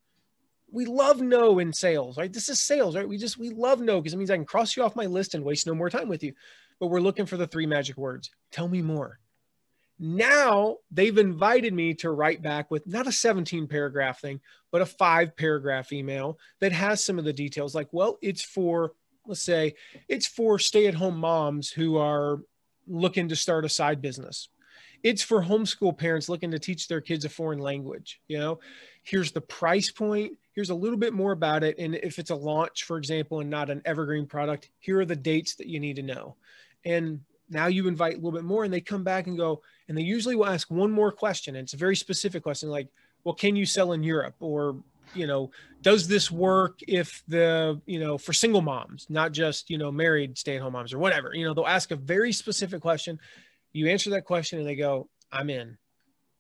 We 0.70 0.86
love 0.86 1.22
no 1.22 1.60
in 1.60 1.72
sales, 1.72 2.18
right? 2.18 2.34
This 2.34 2.50
is 2.50 2.60
sales, 2.60 2.96
right? 2.96 3.08
We 3.08 3.18
just, 3.18 3.38
we 3.38 3.52
love 3.52 3.80
no 3.80 4.02
because 4.02 4.14
it 4.14 4.18
means 4.18 4.32
I 4.32 4.36
can 4.36 4.46
cross 4.46 4.76
you 4.76 4.84
off 4.84 4.96
my 4.96 5.06
list 5.06 5.34
and 5.34 5.44
waste 5.44 5.66
no 5.66 5.76
more 5.76 5.90
time 5.90 6.10
with 6.10 6.24
you. 6.24 6.34
But 6.80 6.88
we're 6.88 7.00
looking 7.00 7.26
for 7.26 7.38
the 7.38 7.48
three 7.48 7.66
magic 7.66 7.96
words. 7.96 8.32
Tell 8.52 8.68
me 8.68 8.82
more 8.82 9.20
now 10.04 10.80
they've 10.92 11.18
invited 11.18 11.74
me 11.74 11.94
to 11.94 12.12
write 12.12 12.42
back 12.42 12.70
with 12.70 12.86
not 12.86 13.08
a 13.08 13.12
17 13.12 13.68
paragraph 13.68 14.20
thing, 14.20 14.42
but 14.70 14.82
a 14.82 14.86
five 14.86 15.34
paragraph 15.38 15.94
email 15.94 16.38
that 16.60 16.74
has 16.74 17.02
some 17.02 17.18
of 17.18 17.24
the 17.24 17.32
details 17.32 17.74
like, 17.74 17.88
well, 17.94 18.18
it's 18.22 18.42
for, 18.42 18.92
let's 19.26 19.42
say, 19.42 19.76
it's 20.10 20.28
for 20.28 20.60
stay 20.60 20.88
at 20.88 20.94
home 20.94 21.18
moms 21.18 21.70
who 21.70 21.98
are 21.98 22.42
looking 22.86 23.30
to 23.30 23.36
start 23.38 23.64
a 23.64 23.70
side 23.70 24.02
business. 24.02 24.50
It's 25.04 25.24
for 25.24 25.42
homeschool 25.42 25.98
parents 25.98 26.28
looking 26.28 26.52
to 26.52 26.60
teach 26.60 26.90
their 26.90 27.02
kids 27.02 27.24
a 27.24 27.30
foreign 27.30 27.60
language. 27.60 28.20
You 28.28 28.40
know, 28.40 28.60
here's 29.04 29.32
the 29.32 29.40
price 29.40 29.90
point. 29.90 30.34
Here's 30.52 30.70
a 30.70 30.76
little 30.76 31.00
bit 31.00 31.14
more 31.14 31.32
about 31.32 31.64
it. 31.64 31.78
And 31.80 31.96
if 31.96 32.20
it's 32.20 32.30
a 32.30 32.36
launch, 32.36 32.84
for 32.84 32.98
example, 32.98 33.40
and 33.40 33.50
not 33.50 33.70
an 33.70 33.82
evergreen 33.86 34.26
product, 34.26 34.70
here 34.80 35.00
are 35.00 35.06
the 35.06 35.16
dates 35.16 35.56
that 35.56 35.68
you 35.68 35.80
need 35.80 35.96
to 35.96 36.04
know. 36.04 36.36
And 36.84 37.22
now 37.50 37.68
you 37.68 37.88
invite 37.88 38.14
a 38.14 38.18
little 38.18 38.32
bit 38.32 38.44
more 38.44 38.66
and 38.66 38.74
they 38.74 38.82
come 38.82 39.06
back 39.06 39.28
and 39.28 39.38
go, 39.38 39.62
and 39.88 39.98
they 39.98 40.02
usually 40.02 40.36
will 40.36 40.48
ask 40.48 40.70
one 40.72 40.92
more 40.92 41.12
question. 41.12 41.56
And 41.56 41.64
it's 41.64 41.74
a 41.74 41.78
very 41.78 41.96
specific 41.96 42.44
question 42.44 42.70
like, 42.70 42.88
well, 43.24 43.36
can 43.36 43.56
you 43.56 43.66
sell 43.66 43.94
in 43.94 44.04
Europe? 44.04 44.36
Or, 44.40 44.78
you 45.14 45.28
know, 45.28 45.52
does 45.82 46.08
this 46.08 46.32
work 46.32 46.80
if 46.88 47.24
the, 47.28 47.80
you 47.86 48.00
know, 48.00 48.18
for 48.18 48.34
single 48.34 48.62
moms, 48.62 49.06
not 49.10 49.32
just, 49.32 49.70
you 49.70 49.78
know, 49.78 49.92
married 49.92 50.38
stay 50.38 50.56
at 50.56 50.62
home 50.62 50.74
moms 50.74 50.94
or 50.94 51.00
whatever? 51.00 51.34
You 51.34 51.46
know, 51.46 51.54
they'll 51.54 51.66
ask 51.66 51.92
a 51.92 51.96
very 51.96 52.32
specific 52.32 52.82
question. 52.82 53.20
You 53.74 53.88
answer 53.88 54.10
that 54.12 54.26
question 54.26 54.60
and 54.60 54.68
they 54.68 54.76
go, 54.76 55.10
I'm 55.32 55.50
in. 55.50 55.78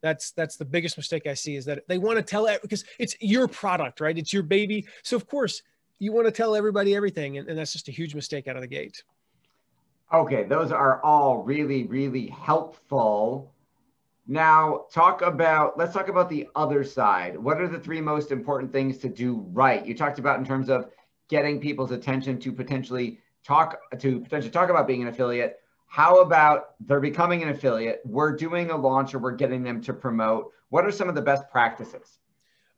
That's 0.01 0.31
that's 0.31 0.57
the 0.57 0.65
biggest 0.65 0.97
mistake 0.97 1.27
I 1.27 1.33
see 1.33 1.55
is 1.55 1.65
that 1.65 1.87
they 1.87 1.97
want 1.97 2.17
to 2.17 2.23
tell 2.23 2.47
it 2.47 2.61
because 2.61 2.83
it's 2.99 3.15
your 3.21 3.47
product, 3.47 4.01
right? 4.01 4.17
It's 4.17 4.33
your 4.33 4.43
baby. 4.43 4.85
So 5.01 5.15
of 5.15 5.27
course 5.27 5.63
you 5.99 6.11
want 6.11 6.27
to 6.27 6.31
tell 6.31 6.55
everybody 6.55 6.93
everything. 6.95 7.37
And, 7.37 7.47
and 7.47 7.57
that's 7.57 7.71
just 7.71 7.87
a 7.87 7.91
huge 7.91 8.13
mistake 8.13 8.47
out 8.49 8.57
of 8.57 8.61
the 8.61 8.67
gate. 8.67 9.03
Okay, 10.13 10.43
those 10.43 10.71
are 10.71 11.01
all 11.01 11.39
really, 11.39 11.85
really 11.85 12.27
helpful. 12.27 13.51
Now, 14.27 14.85
talk 14.93 15.23
about, 15.23 15.77
let's 15.77 15.91
talk 15.91 16.07
about 16.07 16.29
the 16.29 16.47
other 16.55 16.83
side. 16.83 17.35
What 17.37 17.59
are 17.59 17.67
the 17.67 17.79
three 17.79 17.99
most 17.99 18.31
important 18.31 18.71
things 18.71 18.99
to 18.99 19.09
do 19.09 19.45
right? 19.51 19.85
You 19.85 19.95
talked 19.95 20.19
about 20.19 20.37
in 20.37 20.45
terms 20.45 20.69
of 20.69 20.89
getting 21.29 21.59
people's 21.59 21.91
attention 21.91 22.39
to 22.39 22.51
potentially 22.51 23.19
talk 23.43 23.79
to 23.99 24.19
potentially 24.21 24.51
talk 24.51 24.69
about 24.69 24.87
being 24.87 25.01
an 25.01 25.07
affiliate. 25.07 25.59
How 25.87 26.21
about 26.21 26.75
they're 26.79 26.99
becoming 26.99 27.43
an 27.43 27.49
affiliate? 27.49 28.01
We're 28.05 28.35
doing 28.35 28.69
a 28.69 28.77
launch 28.77 29.13
or 29.13 29.19
we're 29.19 29.35
getting 29.35 29.63
them 29.63 29.81
to 29.81 29.93
promote. 29.93 30.51
What 30.69 30.85
are 30.85 30.91
some 30.91 31.09
of 31.09 31.15
the 31.15 31.21
best 31.21 31.49
practices? 31.51 32.19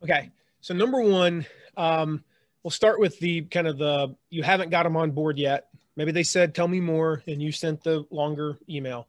Okay. 0.01 0.31
So 0.61 0.73
number 0.73 1.01
one, 1.01 1.45
um, 1.77 2.23
we'll 2.63 2.71
start 2.71 2.99
with 2.99 3.19
the 3.19 3.41
kind 3.43 3.67
of 3.67 3.77
the 3.77 4.15
you 4.29 4.41
haven't 4.41 4.69
got 4.69 4.83
them 4.83 4.97
on 4.97 5.11
board 5.11 5.37
yet. 5.37 5.67
Maybe 5.95 6.11
they 6.11 6.23
said, 6.23 6.53
tell 6.53 6.67
me 6.67 6.81
more, 6.81 7.23
and 7.27 7.41
you 7.41 7.51
sent 7.51 7.83
the 7.83 8.05
longer 8.11 8.57
email 8.69 9.07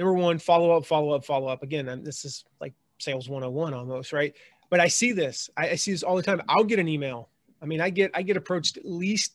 number 0.00 0.14
one, 0.14 0.38
follow 0.38 0.76
up, 0.76 0.86
follow 0.86 1.12
up, 1.12 1.24
follow 1.24 1.48
up. 1.48 1.62
Again, 1.62 2.02
this 2.02 2.24
is 2.24 2.44
like 2.60 2.72
sales 2.98 3.28
101 3.28 3.74
almost, 3.74 4.12
right? 4.12 4.34
But 4.70 4.80
I 4.80 4.88
see 4.88 5.12
this. 5.12 5.50
I, 5.56 5.70
I 5.70 5.74
see 5.74 5.92
this 5.92 6.02
all 6.02 6.16
the 6.16 6.22
time. 6.22 6.42
I'll 6.48 6.64
get 6.64 6.78
an 6.78 6.88
email. 6.88 7.28
I 7.62 7.66
mean, 7.66 7.80
I 7.80 7.90
get 7.90 8.10
I 8.14 8.22
get 8.22 8.36
approached 8.36 8.78
at 8.78 8.86
least 8.86 9.34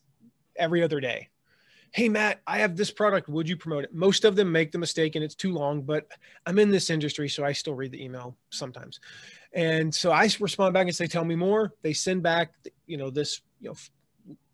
every 0.55 0.81
other 0.81 0.99
day. 0.99 1.29
Hey 1.91 2.09
Matt, 2.09 2.41
I 2.47 2.57
have 2.57 2.75
this 2.75 2.91
product. 2.91 3.29
Would 3.29 3.47
you 3.47 3.55
promote 3.55 3.85
it? 3.85 3.93
Most 3.93 4.25
of 4.25 4.35
them 4.35 4.51
make 4.51 4.71
the 4.71 4.77
mistake 4.77 5.15
and 5.15 5.23
it's 5.23 5.35
too 5.35 5.53
long, 5.53 5.83
but 5.83 6.07
I'm 6.45 6.59
in 6.59 6.69
this 6.71 6.89
industry, 6.89 7.29
so 7.29 7.45
I 7.45 7.53
still 7.53 7.75
read 7.75 7.91
the 7.91 8.03
email 8.03 8.35
sometimes. 8.49 8.99
And 9.53 9.93
so 9.93 10.11
I 10.11 10.27
respond 10.39 10.73
back 10.73 10.87
and 10.87 10.95
say, 10.95 11.07
"Tell 11.07 11.23
me 11.23 11.35
more." 11.35 11.73
They 11.83 11.93
send 11.93 12.23
back, 12.23 12.53
you 12.87 12.97
know, 12.97 13.09
this, 13.09 13.41
you 13.61 13.69
know, 13.69 13.75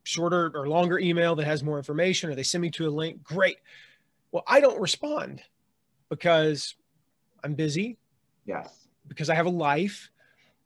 shorter 0.04 0.52
or 0.56 0.68
longer 0.68 1.00
email 1.00 1.36
that 1.36 1.46
has 1.46 1.64
more 1.64 1.78
information, 1.78 2.30
or 2.30 2.36
they 2.36 2.44
send 2.44 2.62
me 2.62 2.70
to 2.72 2.88
a 2.88 2.90
link. 2.90 3.24
Great. 3.24 3.58
Well, 4.32 4.44
I 4.48 4.60
don't 4.60 4.80
respond 4.80 5.42
because 6.10 6.76
I'm 7.44 7.56
busy. 7.56 7.98
Yes. 8.46 8.88
Because 9.08 9.30
I 9.30 9.36
have 9.36 9.46
a 9.46 9.50
life. 9.50 10.10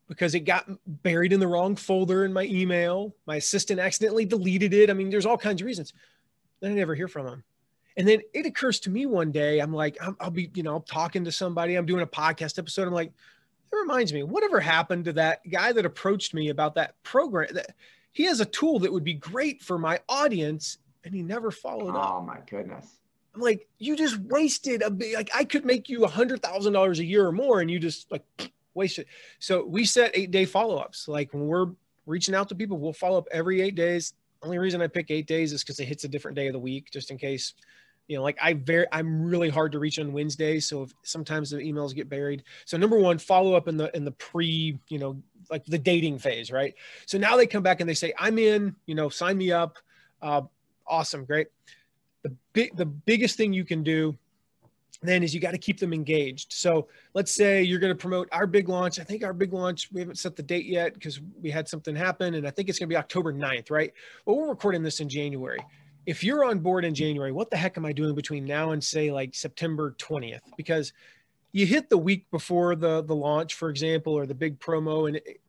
Because 0.08 0.36
it 0.36 0.42
got 0.42 0.70
buried 0.86 1.34
in 1.34 1.39
the 1.39 1.48
wrong 1.48 1.75
folder 1.75 2.25
in 2.25 2.34
my 2.34 2.44
email. 2.44 3.15
My 3.25 3.38
assistant 3.38 3.80
accidentally 3.80 4.25
deleted 4.25 4.72
it. 4.72 4.92
I 4.92 4.94
mean, 4.94 5.10
there's 5.10 5.25
all 5.25 5.38
kinds 5.38 5.62
of 5.62 5.65
reasons. 5.65 5.94
Then 6.60 6.74
I 6.74 6.75
never 6.75 6.94
hear 6.94 7.08
from 7.08 7.25
them. 7.25 7.44
And 7.98 8.08
then 8.08 8.22
it 8.34 8.46
occurs 8.46 8.80
to 8.82 8.89
me 8.89 9.06
one 9.06 9.32
day, 9.32 9.60
I'm 9.60 9.74
like, 9.74 9.98
I'll 10.20 10.30
be, 10.30 10.51
you 10.54 10.63
know, 10.63 10.84
talking 10.88 11.25
to 11.25 11.32
somebody, 11.32 11.75
I'm 11.75 11.86
doing 11.86 12.04
a 12.04 12.08
podcast 12.08 12.60
episode. 12.60 12.88
I'm 12.88 12.94
like, 12.94 13.13
it 13.72 13.75
reminds 13.75 14.13
me, 14.13 14.22
whatever 14.22 14.60
happened 14.60 15.06
to 15.06 15.13
that 15.13 15.39
guy 15.50 15.72
that 15.72 15.86
approached 15.86 16.34
me 16.34 16.50
about 16.50 16.75
that 16.75 17.01
program? 17.04 17.54
That 17.54 17.74
he 18.15 18.24
has 18.24 18.39
a 18.39 18.45
tool 18.45 18.79
that 18.79 18.93
would 18.93 19.03
be 19.03 19.13
great 19.13 19.62
for 19.62 19.77
my 19.77 20.00
audience, 20.07 20.77
and 21.03 21.13
he 21.13 21.22
never 21.22 21.51
followed 21.51 21.95
oh, 21.95 22.00
up. 22.00 22.13
Oh 22.15 22.22
my 22.22 22.38
goodness. 22.50 23.00
I'm 23.36 23.41
like, 23.41 23.67
you 23.77 23.98
just 23.98 24.17
wasted 24.19 24.81
a 24.81 24.89
big, 24.89 25.13
like 25.15 25.29
I 25.36 25.43
could 25.43 25.65
make 25.65 25.89
you 25.89 26.05
a 26.05 26.07
hundred 26.07 26.41
thousand 26.41 26.72
dollars 26.72 27.00
a 27.00 27.03
year 27.03 27.27
or 27.27 27.34
more, 27.34 27.60
and 27.60 27.69
you 27.69 27.77
just 27.77 28.10
like 28.10 28.24
wasted. 28.74 29.07
So 29.39 29.65
we 29.65 29.84
set 29.84 30.12
eight 30.13 30.32
day 30.32 30.45
follow 30.45 30.78
ups. 30.78 31.10
Like 31.10 31.34
when 31.34 31.45
we're 31.45 31.71
reaching 32.06 32.34
out 32.34 32.47
to 32.49 32.56
people, 32.56 32.78
we'll 32.78 32.93
follow 32.93 33.17
up 33.17 33.28
every 33.32 33.62
eight 33.62 33.75
days. 33.75 34.13
Only 34.41 34.60
reason 34.60 34.82
I 34.82 34.88
pick 34.88 35.12
eight 35.12 35.28
days 35.28 35.51
is 35.51 35.62
because 35.62 35.82
it 35.82 35.86
hits 35.86 36.06
a 36.06 36.08
different 36.08 36.36
day 36.38 36.47
of 36.47 36.54
the 36.54 36.60
week, 36.60 36.91
just 36.91 37.12
in 37.12 37.17
case. 37.17 37.54
You 38.08 38.15
know, 38.15 38.23
like 38.23 38.38
I 38.41 38.54
very, 38.54 38.86
I'm 38.93 39.23
really 39.23 39.49
hard 39.49 39.73
to 39.73 39.80
reach 39.80 39.99
on 39.99 40.13
Wednesdays, 40.13 40.67
so 40.67 40.84
if, 40.84 40.93
sometimes 41.04 41.49
the 41.49 41.58
emails 41.58 41.93
get 41.93 42.08
buried. 42.08 42.43
So 42.63 42.78
number 42.78 42.97
one, 42.97 43.17
follow 43.17 43.56
up 43.56 43.67
in 43.67 43.75
the 43.75 43.93
in 43.93 44.06
the 44.06 44.12
pre, 44.12 44.80
you 44.88 44.99
know, 44.99 45.17
like 45.49 45.65
the 45.65 45.77
dating 45.77 46.19
phase, 46.19 46.51
right? 46.51 46.73
So 47.05 47.17
now 47.17 47.38
they 47.38 47.47
come 47.47 47.63
back 47.63 47.79
and 47.79 47.89
they 47.89 47.93
say, 47.93 48.13
I'm 48.17 48.38
in, 48.38 48.75
you 48.86 48.95
know, 48.95 49.10
sign 49.10 49.38
me 49.38 49.51
up. 49.51 49.77
Uh, 50.21 50.41
awesome, 50.88 51.25
great 51.25 51.47
the 52.25 52.36
big 52.53 52.75
the 52.75 52.86
biggest 52.88 53.38
thing 53.38 53.53
you 53.53 53.63
can 53.63 53.84
do 53.84 54.17
then 55.03 55.21
is 55.21 55.36
you 55.36 55.39
got 55.39 55.51
to 55.51 55.60
keep 55.60 55.79
them 55.79 55.93
engaged. 55.93 56.51
So 56.53 56.88
let's 57.13 57.36
say 57.36 57.62
you're 57.62 57.79
going 57.79 57.93
to 57.93 57.97
promote 57.97 58.27
our 58.31 58.47
big 58.47 58.67
launch. 58.67 58.99
I 58.99 59.03
think 59.03 59.23
our 59.23 59.34
big 59.34 59.53
launch, 59.53 59.89
we 59.91 59.99
haven't 59.99 60.15
set 60.15 60.36
the 60.36 60.41
date 60.41 60.65
yet 60.65 60.95
because 60.95 61.21
we 61.39 61.51
had 61.51 61.67
something 61.67 61.95
happen 61.95 62.34
and 62.34 62.47
I 62.47 62.49
think 62.49 62.67
it's 62.67 62.79
going 62.79 62.89
to 62.89 62.93
be 62.93 62.97
October 62.97 63.31
9th, 63.31 63.69
right? 63.69 63.93
Well, 64.25 64.38
we're 64.38 64.49
recording 64.49 64.81
this 64.81 65.01
in 65.01 65.10
January. 65.10 65.60
If 66.08 66.23
you're 66.23 66.43
on 66.45 66.58
board 66.60 66.86
in 66.86 66.95
January, 66.95 67.31
what 67.31 67.51
the 67.51 67.58
heck 67.58 67.77
am 67.77 67.86
I 67.86 67.93
doing 67.93 68.15
between 68.15 68.45
now 68.45 68.71
and 68.71 68.84
say 68.84 69.12
like 69.12 69.36
September 69.36 69.95
20th? 69.99 70.39
Because 70.58 70.93
you 71.56 71.65
hit 71.65 71.89
the 71.89 71.98
week 71.98 72.30
before 72.32 72.76
the 72.76 73.02
the 73.02 73.15
launch, 73.15 73.54
for 73.54 73.70
example, 73.70 74.12
or 74.12 74.26
the 74.26 74.36
big 74.36 74.60
promo 74.60 75.08
and 75.08 75.15
it, 75.15 75.39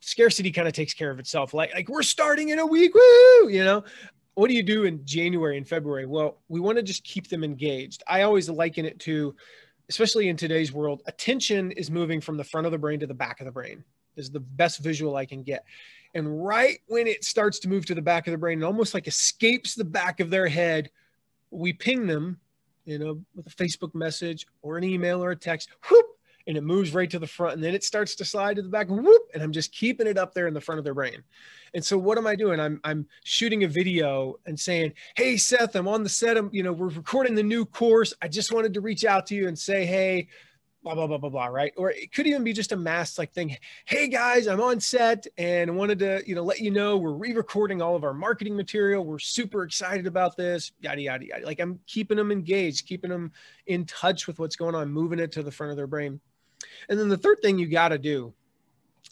scarcity 0.00 0.50
kind 0.50 0.66
of 0.66 0.74
takes 0.74 0.92
care 0.92 1.12
of 1.12 1.20
itself. 1.20 1.54
Like, 1.54 1.72
like 1.72 1.88
we're 1.88 2.02
starting 2.02 2.48
in 2.48 2.58
a 2.58 2.66
week, 2.66 2.92
woo, 2.92 3.48
you 3.48 3.62
know, 3.64 3.84
what 4.34 4.48
do 4.48 4.54
you 4.54 4.64
do 4.64 4.82
in 4.82 5.06
January 5.06 5.56
and 5.56 5.68
February? 5.68 6.06
Well, 6.06 6.38
we 6.48 6.58
want 6.58 6.76
to 6.78 6.82
just 6.82 7.04
keep 7.04 7.28
them 7.28 7.44
engaged. 7.44 8.02
I 8.08 8.22
always 8.22 8.50
liken 8.50 8.84
it 8.84 8.98
to, 9.00 9.36
especially 9.88 10.28
in 10.28 10.36
today's 10.36 10.72
world, 10.72 11.02
attention 11.06 11.70
is 11.70 11.88
moving 11.88 12.20
from 12.20 12.36
the 12.36 12.42
front 12.42 12.66
of 12.66 12.72
the 12.72 12.78
brain 12.78 12.98
to 12.98 13.06
the 13.06 13.14
back 13.14 13.38
of 13.40 13.46
the 13.46 13.52
brain 13.52 13.84
is 14.16 14.28
the 14.28 14.40
best 14.40 14.80
visual 14.80 15.14
I 15.14 15.24
can 15.24 15.44
get. 15.44 15.64
And 16.14 16.44
right 16.44 16.80
when 16.88 17.06
it 17.06 17.22
starts 17.22 17.60
to 17.60 17.68
move 17.68 17.86
to 17.86 17.94
the 17.94 18.02
back 18.02 18.26
of 18.26 18.32
the 18.32 18.38
brain, 18.38 18.60
it 18.60 18.64
almost 18.64 18.92
like 18.92 19.06
escapes 19.06 19.76
the 19.76 19.84
back 19.84 20.18
of 20.18 20.30
their 20.30 20.48
head, 20.48 20.90
we 21.52 21.72
ping 21.72 22.08
them, 22.08 22.40
you 22.84 22.98
know, 22.98 23.20
with 23.34 23.46
a 23.46 23.50
Facebook 23.50 23.94
message 23.94 24.46
or 24.62 24.78
an 24.78 24.84
email 24.84 25.22
or 25.22 25.30
a 25.30 25.36
text, 25.36 25.70
whoop, 25.90 26.06
and 26.46 26.56
it 26.56 26.62
moves 26.62 26.94
right 26.94 27.10
to 27.10 27.18
the 27.18 27.26
front 27.26 27.54
and 27.54 27.62
then 27.62 27.74
it 27.74 27.84
starts 27.84 28.14
to 28.16 28.24
slide 28.24 28.56
to 28.56 28.62
the 28.62 28.68
back 28.68 28.88
whoop 28.88 29.22
and 29.34 29.42
i'm 29.42 29.52
just 29.52 29.72
keeping 29.72 30.06
it 30.06 30.18
up 30.18 30.34
there 30.34 30.46
in 30.46 30.54
the 30.54 30.60
front 30.60 30.78
of 30.78 30.84
their 30.84 30.94
brain. 30.94 31.22
And 31.74 31.84
so 31.84 31.96
what 31.96 32.18
am 32.18 32.26
i 32.26 32.34
doing? 32.34 32.60
I'm 32.60 32.80
i'm 32.84 33.06
shooting 33.24 33.64
a 33.64 33.68
video 33.68 34.38
and 34.46 34.58
saying 34.58 34.92
hey 35.16 35.36
seth 35.36 35.74
i'm 35.74 35.88
on 35.88 36.02
the 36.02 36.08
set 36.08 36.36
i'm 36.36 36.50
you 36.52 36.62
know 36.62 36.72
we're 36.72 36.88
recording 36.88 37.34
the 37.34 37.42
new 37.42 37.64
course. 37.64 38.12
I 38.20 38.28
just 38.28 38.52
wanted 38.52 38.74
to 38.74 38.80
reach 38.80 39.04
out 39.04 39.26
to 39.26 39.34
you 39.34 39.48
and 39.48 39.58
say 39.58 39.86
hey 39.86 40.28
blah 40.82 40.94
blah 40.94 41.06
blah 41.06 41.18
blah 41.18 41.30
blah 41.30 41.46
right 41.46 41.72
or 41.76 41.90
it 41.90 42.12
could 42.12 42.26
even 42.26 42.42
be 42.42 42.52
just 42.52 42.72
a 42.72 42.76
mass 42.76 43.18
like 43.18 43.32
thing 43.32 43.56
hey 43.84 44.08
guys 44.08 44.48
i'm 44.48 44.60
on 44.60 44.80
set 44.80 45.26
and 45.38 45.74
wanted 45.76 45.98
to 45.98 46.22
you 46.26 46.34
know 46.34 46.42
let 46.42 46.58
you 46.58 46.70
know 46.70 46.96
we're 46.96 47.12
re-recording 47.12 47.80
all 47.80 47.94
of 47.94 48.02
our 48.02 48.14
marketing 48.14 48.56
material 48.56 49.04
we're 49.04 49.18
super 49.18 49.62
excited 49.62 50.06
about 50.06 50.36
this 50.36 50.72
yada 50.80 51.00
yada 51.00 51.24
yada 51.24 51.46
like 51.46 51.60
i'm 51.60 51.78
keeping 51.86 52.16
them 52.16 52.32
engaged 52.32 52.86
keeping 52.86 53.10
them 53.10 53.30
in 53.66 53.84
touch 53.84 54.26
with 54.26 54.38
what's 54.40 54.56
going 54.56 54.74
on 54.74 54.90
moving 54.90 55.20
it 55.20 55.30
to 55.30 55.42
the 55.42 55.52
front 55.52 55.70
of 55.70 55.76
their 55.76 55.86
brain 55.86 56.20
and 56.88 56.98
then 56.98 57.08
the 57.08 57.16
third 57.16 57.38
thing 57.42 57.58
you 57.58 57.68
got 57.68 57.88
to 57.88 57.98
do. 57.98 58.32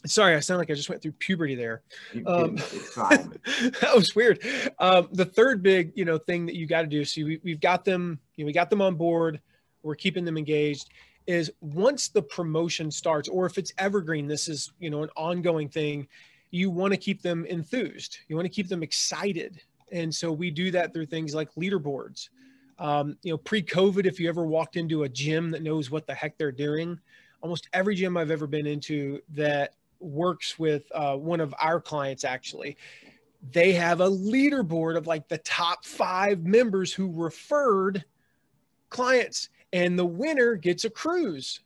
Sorry, 0.05 0.35
I 0.35 0.39
sound 0.39 0.57
like 0.57 0.71
I 0.71 0.73
just 0.73 0.89
went 0.89 1.01
through 1.01 1.11
puberty 1.13 1.53
there. 1.53 1.83
Um, 2.25 2.55
that 2.95 3.91
was 3.93 4.15
weird. 4.15 4.43
Um, 4.79 5.09
the 5.11 5.25
third 5.25 5.61
big, 5.61 5.91
you 5.95 6.05
know, 6.05 6.17
thing 6.17 6.47
that 6.47 6.55
you 6.55 6.65
got 6.65 6.81
to 6.81 6.87
do. 6.87 7.05
So 7.05 7.23
we, 7.23 7.39
we've 7.43 7.59
got 7.59 7.85
them, 7.85 8.19
you 8.35 8.43
know, 8.43 8.47
we 8.47 8.53
got 8.53 8.71
them 8.71 8.81
on 8.81 8.95
board. 8.95 9.39
We're 9.83 9.95
keeping 9.95 10.25
them 10.25 10.37
engaged. 10.37 10.89
Is 11.27 11.51
once 11.61 12.07
the 12.09 12.21
promotion 12.21 12.89
starts, 12.89 13.29
or 13.29 13.45
if 13.45 13.57
it's 13.57 13.71
evergreen, 13.77 14.27
this 14.27 14.47
is 14.47 14.71
you 14.79 14.89
know 14.89 15.03
an 15.03 15.09
ongoing 15.15 15.69
thing. 15.69 16.07
You 16.49 16.69
want 16.69 16.91
to 16.93 16.97
keep 16.97 17.21
them 17.21 17.45
enthused. 17.45 18.17
You 18.27 18.35
want 18.35 18.45
to 18.45 18.49
keep 18.49 18.67
them 18.67 18.83
excited, 18.83 19.61
and 19.91 20.13
so 20.13 20.31
we 20.31 20.51
do 20.51 20.71
that 20.71 20.93
through 20.93 21.05
things 21.05 21.33
like 21.35 21.53
leaderboards. 21.55 22.29
Um, 22.79 23.15
you 23.21 23.31
know, 23.31 23.37
pre-COVID, 23.37 24.05
if 24.05 24.19
you 24.19 24.27
ever 24.27 24.45
walked 24.45 24.75
into 24.75 25.03
a 25.03 25.09
gym 25.09 25.51
that 25.51 25.61
knows 25.61 25.91
what 25.91 26.07
the 26.07 26.15
heck 26.15 26.37
they're 26.37 26.51
doing, 26.51 26.99
almost 27.41 27.69
every 27.73 27.93
gym 27.93 28.17
I've 28.17 28.31
ever 28.31 28.47
been 28.47 28.65
into 28.65 29.21
that 29.29 29.75
works 29.99 30.57
with 30.57 30.83
uh, 30.95 31.15
one 31.15 31.39
of 31.39 31.53
our 31.59 31.79
clients 31.79 32.23
actually 32.23 32.75
they 33.49 33.73
have 33.73 34.01
a 34.01 34.09
leaderboard 34.09 34.97
of 34.97 35.07
like 35.07 35.27
the 35.27 35.39
top 35.39 35.83
five 35.85 36.43
members 36.45 36.93
who 36.93 37.11
referred 37.11 38.03
clients 38.89 39.49
and 39.73 39.97
the 39.97 40.05
winner 40.05 40.55
gets 40.55 40.85
a 40.85 40.89
cruise 40.89 41.59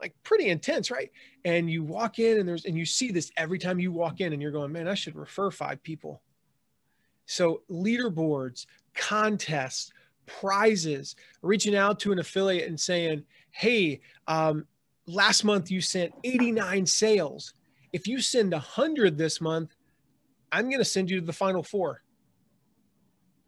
like 0.00 0.14
pretty 0.22 0.48
intense 0.48 0.90
right 0.90 1.10
and 1.44 1.70
you 1.70 1.82
walk 1.82 2.18
in 2.18 2.38
and 2.38 2.48
there's 2.48 2.64
and 2.64 2.76
you 2.76 2.84
see 2.84 3.10
this 3.10 3.32
every 3.36 3.58
time 3.58 3.80
you 3.80 3.90
walk 3.90 4.20
in 4.20 4.32
and 4.32 4.40
you're 4.40 4.52
going 4.52 4.70
man 4.70 4.86
i 4.86 4.94
should 4.94 5.16
refer 5.16 5.50
five 5.50 5.82
people 5.82 6.22
so 7.26 7.62
leaderboards 7.70 8.66
contests 8.94 9.92
prizes, 10.28 11.16
reaching 11.42 11.74
out 11.74 11.98
to 12.00 12.12
an 12.12 12.20
affiliate 12.20 12.68
and 12.68 12.78
saying, 12.78 13.24
hey, 13.50 14.00
um, 14.28 14.66
last 15.06 15.42
month 15.42 15.70
you 15.70 15.80
sent 15.80 16.12
89 16.22 16.86
sales. 16.86 17.54
If 17.92 18.06
you 18.06 18.20
send 18.20 18.52
100 18.52 19.18
this 19.18 19.40
month, 19.40 19.74
I'm 20.52 20.66
going 20.66 20.78
to 20.78 20.84
send 20.84 21.10
you 21.10 21.20
to 21.20 21.26
the 21.26 21.32
final 21.32 21.62
four. 21.62 22.02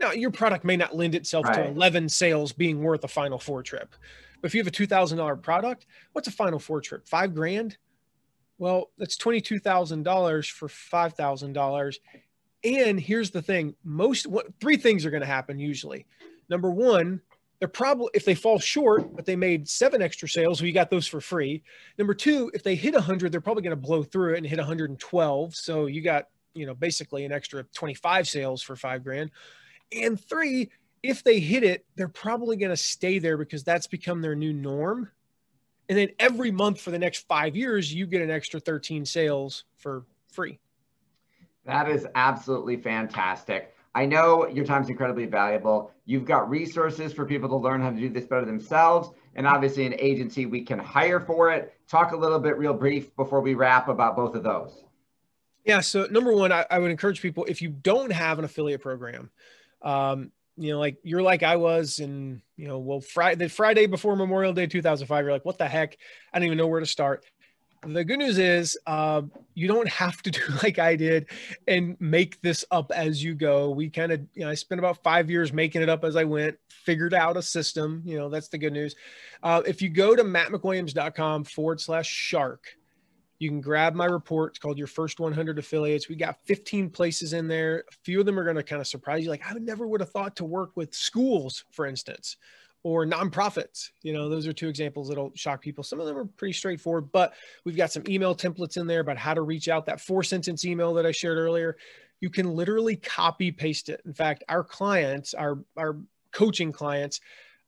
Now, 0.00 0.12
your 0.12 0.30
product 0.30 0.64
may 0.64 0.76
not 0.76 0.96
lend 0.96 1.14
itself 1.14 1.46
right. 1.46 1.56
to 1.56 1.68
11 1.68 2.08
sales 2.08 2.52
being 2.52 2.82
worth 2.82 3.04
a 3.04 3.08
final 3.08 3.38
four 3.38 3.62
trip. 3.62 3.94
But 4.40 4.48
if 4.48 4.54
you 4.54 4.60
have 4.60 4.66
a 4.66 4.70
$2,000 4.70 5.42
product, 5.42 5.86
what's 6.12 6.26
a 6.26 6.32
final 6.32 6.58
four 6.58 6.80
trip? 6.80 7.06
Five 7.06 7.34
grand? 7.34 7.76
Well, 8.58 8.90
that's 8.96 9.16
$22,000 9.16 10.50
for 10.50 10.68
$5,000. 10.68 11.96
And 12.62 13.00
here's 13.00 13.30
the 13.30 13.42
thing 13.42 13.74
most, 13.84 14.26
what, 14.26 14.46
three 14.60 14.76
things 14.76 15.04
are 15.04 15.10
going 15.10 15.22
to 15.22 15.26
happen 15.26 15.58
usually. 15.58 16.06
Number 16.48 16.70
one, 16.70 17.20
they're 17.58 17.68
probably 17.68 18.08
if 18.14 18.24
they 18.24 18.34
fall 18.34 18.58
short 18.58 19.14
but 19.14 19.26
they 19.26 19.36
made 19.36 19.68
seven 19.68 20.00
extra 20.00 20.26
sales 20.26 20.58
so 20.58 20.64
you 20.64 20.72
got 20.72 20.88
those 20.88 21.06
for 21.06 21.20
free 21.20 21.62
number 21.98 22.14
two 22.14 22.50
if 22.54 22.62
they 22.62 22.74
hit 22.74 22.94
100 22.94 23.30
they're 23.30 23.40
probably 23.42 23.62
going 23.62 23.70
to 23.70 23.76
blow 23.76 24.02
through 24.02 24.32
it 24.32 24.38
and 24.38 24.46
hit 24.46 24.58
112 24.58 25.54
so 25.54 25.84
you 25.84 26.00
got 26.00 26.28
you 26.54 26.64
know 26.64 26.74
basically 26.74 27.24
an 27.26 27.32
extra 27.32 27.62
25 27.74 28.26
sales 28.26 28.62
for 28.62 28.76
five 28.76 29.04
grand 29.04 29.30
and 29.92 30.20
three 30.20 30.70
if 31.02 31.22
they 31.24 31.40
hit 31.40 31.62
it 31.62 31.84
they're 31.96 32.08
probably 32.08 32.56
going 32.56 32.70
to 32.70 32.76
stay 32.76 33.18
there 33.18 33.36
because 33.36 33.64
that's 33.64 33.86
become 33.86 34.20
their 34.20 34.34
new 34.34 34.52
norm 34.52 35.10
and 35.88 35.98
then 35.98 36.08
every 36.18 36.50
month 36.50 36.80
for 36.80 36.90
the 36.90 36.98
next 36.98 37.26
five 37.26 37.56
years 37.56 37.92
you 37.92 38.06
get 38.06 38.22
an 38.22 38.30
extra 38.30 38.60
13 38.60 39.04
sales 39.04 39.64
for 39.76 40.04
free 40.32 40.58
that 41.64 41.88
is 41.88 42.06
absolutely 42.14 42.76
fantastic 42.76 43.74
I 43.94 44.06
know 44.06 44.46
your 44.46 44.64
time's 44.64 44.88
incredibly 44.88 45.26
valuable. 45.26 45.90
You've 46.04 46.24
got 46.24 46.48
resources 46.48 47.12
for 47.12 47.26
people 47.26 47.48
to 47.48 47.56
learn 47.56 47.80
how 47.80 47.90
to 47.90 47.96
do 47.96 48.08
this 48.08 48.24
better 48.24 48.44
themselves, 48.44 49.10
and 49.34 49.46
obviously 49.46 49.84
an 49.84 49.94
agency 49.98 50.46
we 50.46 50.62
can 50.62 50.78
hire 50.78 51.18
for 51.18 51.50
it. 51.50 51.74
Talk 51.88 52.12
a 52.12 52.16
little 52.16 52.38
bit, 52.38 52.56
real 52.56 52.74
brief, 52.74 53.14
before 53.16 53.40
we 53.40 53.54
wrap 53.54 53.88
about 53.88 54.14
both 54.14 54.34
of 54.36 54.44
those. 54.44 54.84
Yeah. 55.64 55.80
So 55.80 56.06
number 56.10 56.32
one, 56.32 56.52
I, 56.52 56.64
I 56.70 56.78
would 56.78 56.90
encourage 56.90 57.20
people 57.20 57.44
if 57.46 57.60
you 57.60 57.70
don't 57.70 58.12
have 58.12 58.38
an 58.38 58.44
affiliate 58.44 58.80
program, 58.80 59.30
um, 59.82 60.32
you 60.56 60.72
know, 60.72 60.78
like 60.78 60.98
you're 61.02 61.22
like 61.22 61.42
I 61.42 61.56
was, 61.56 62.00
and 62.00 62.40
you 62.56 62.68
know, 62.68 62.78
well, 62.78 63.00
Friday, 63.00 63.44
the 63.44 63.48
Friday 63.48 63.86
before 63.86 64.16
Memorial 64.16 64.52
Day 64.52 64.66
2005, 64.66 65.24
you're 65.24 65.32
like, 65.32 65.44
what 65.44 65.58
the 65.58 65.68
heck? 65.68 65.96
I 66.32 66.38
don't 66.38 66.46
even 66.46 66.58
know 66.58 66.66
where 66.66 66.80
to 66.80 66.86
start 66.86 67.24
the 67.86 68.04
good 68.04 68.18
news 68.18 68.38
is 68.38 68.78
uh, 68.86 69.22
you 69.54 69.66
don't 69.66 69.88
have 69.88 70.22
to 70.22 70.30
do 70.30 70.40
like 70.62 70.78
I 70.78 70.96
did 70.96 71.26
and 71.66 71.96
make 72.00 72.40
this 72.42 72.64
up 72.70 72.92
as 72.94 73.22
you 73.22 73.34
go. 73.34 73.70
We 73.70 73.90
kind 73.90 74.12
of, 74.12 74.20
you 74.34 74.44
know, 74.44 74.50
I 74.50 74.54
spent 74.54 74.78
about 74.78 75.02
five 75.02 75.30
years 75.30 75.52
making 75.52 75.82
it 75.82 75.88
up 75.88 76.04
as 76.04 76.16
I 76.16 76.24
went, 76.24 76.56
figured 76.68 77.14
out 77.14 77.36
a 77.36 77.42
system. 77.42 78.02
You 78.04 78.18
know, 78.18 78.28
that's 78.28 78.48
the 78.48 78.58
good 78.58 78.72
news. 78.72 78.94
Uh, 79.42 79.62
if 79.66 79.80
you 79.80 79.88
go 79.88 80.14
to 80.14 80.22
mattmcwilliams.com 80.22 81.44
forward 81.44 81.80
slash 81.80 82.08
shark, 82.08 82.64
you 83.40 83.48
can 83.48 83.60
grab 83.60 83.94
my 83.94 84.04
report. 84.04 84.52
It's 84.52 84.58
called 84.60 84.78
Your 84.78 84.86
First 84.86 85.18
100 85.18 85.58
Affiliates. 85.58 86.08
We 86.08 86.14
got 86.14 86.40
15 86.44 86.90
places 86.90 87.32
in 87.32 87.48
there. 87.48 87.84
A 87.90 87.94
few 88.04 88.20
of 88.20 88.26
them 88.26 88.38
are 88.38 88.44
going 88.44 88.56
to 88.56 88.62
kind 88.62 88.80
of 88.80 88.86
surprise 88.86 89.24
you. 89.24 89.30
Like, 89.30 89.42
I 89.44 89.54
never 89.54 89.88
would 89.88 90.00
have 90.00 90.10
thought 90.10 90.36
to 90.36 90.44
work 90.44 90.70
with 90.76 90.94
schools, 90.94 91.64
for 91.72 91.86
instance 91.86 92.36
or 92.82 93.04
nonprofits. 93.04 93.90
You 94.02 94.12
know, 94.12 94.28
those 94.28 94.46
are 94.46 94.52
two 94.52 94.68
examples 94.68 95.08
that'll 95.08 95.32
shock 95.34 95.60
people. 95.60 95.84
Some 95.84 96.00
of 96.00 96.06
them 96.06 96.16
are 96.16 96.24
pretty 96.24 96.52
straightforward, 96.52 97.12
but 97.12 97.34
we've 97.64 97.76
got 97.76 97.92
some 97.92 98.04
email 98.08 98.34
templates 98.34 98.76
in 98.76 98.86
there 98.86 99.00
about 99.00 99.18
how 99.18 99.34
to 99.34 99.42
reach 99.42 99.68
out. 99.68 99.86
That 99.86 100.00
four 100.00 100.22
sentence 100.22 100.64
email 100.64 100.94
that 100.94 101.06
I 101.06 101.12
shared 101.12 101.38
earlier, 101.38 101.76
you 102.20 102.30
can 102.30 102.54
literally 102.54 102.96
copy 102.96 103.52
paste 103.52 103.88
it. 103.88 104.00
In 104.06 104.14
fact, 104.14 104.44
our 104.48 104.64
clients, 104.64 105.34
our 105.34 105.58
our 105.76 105.98
coaching 106.32 106.72
clients, 106.72 107.20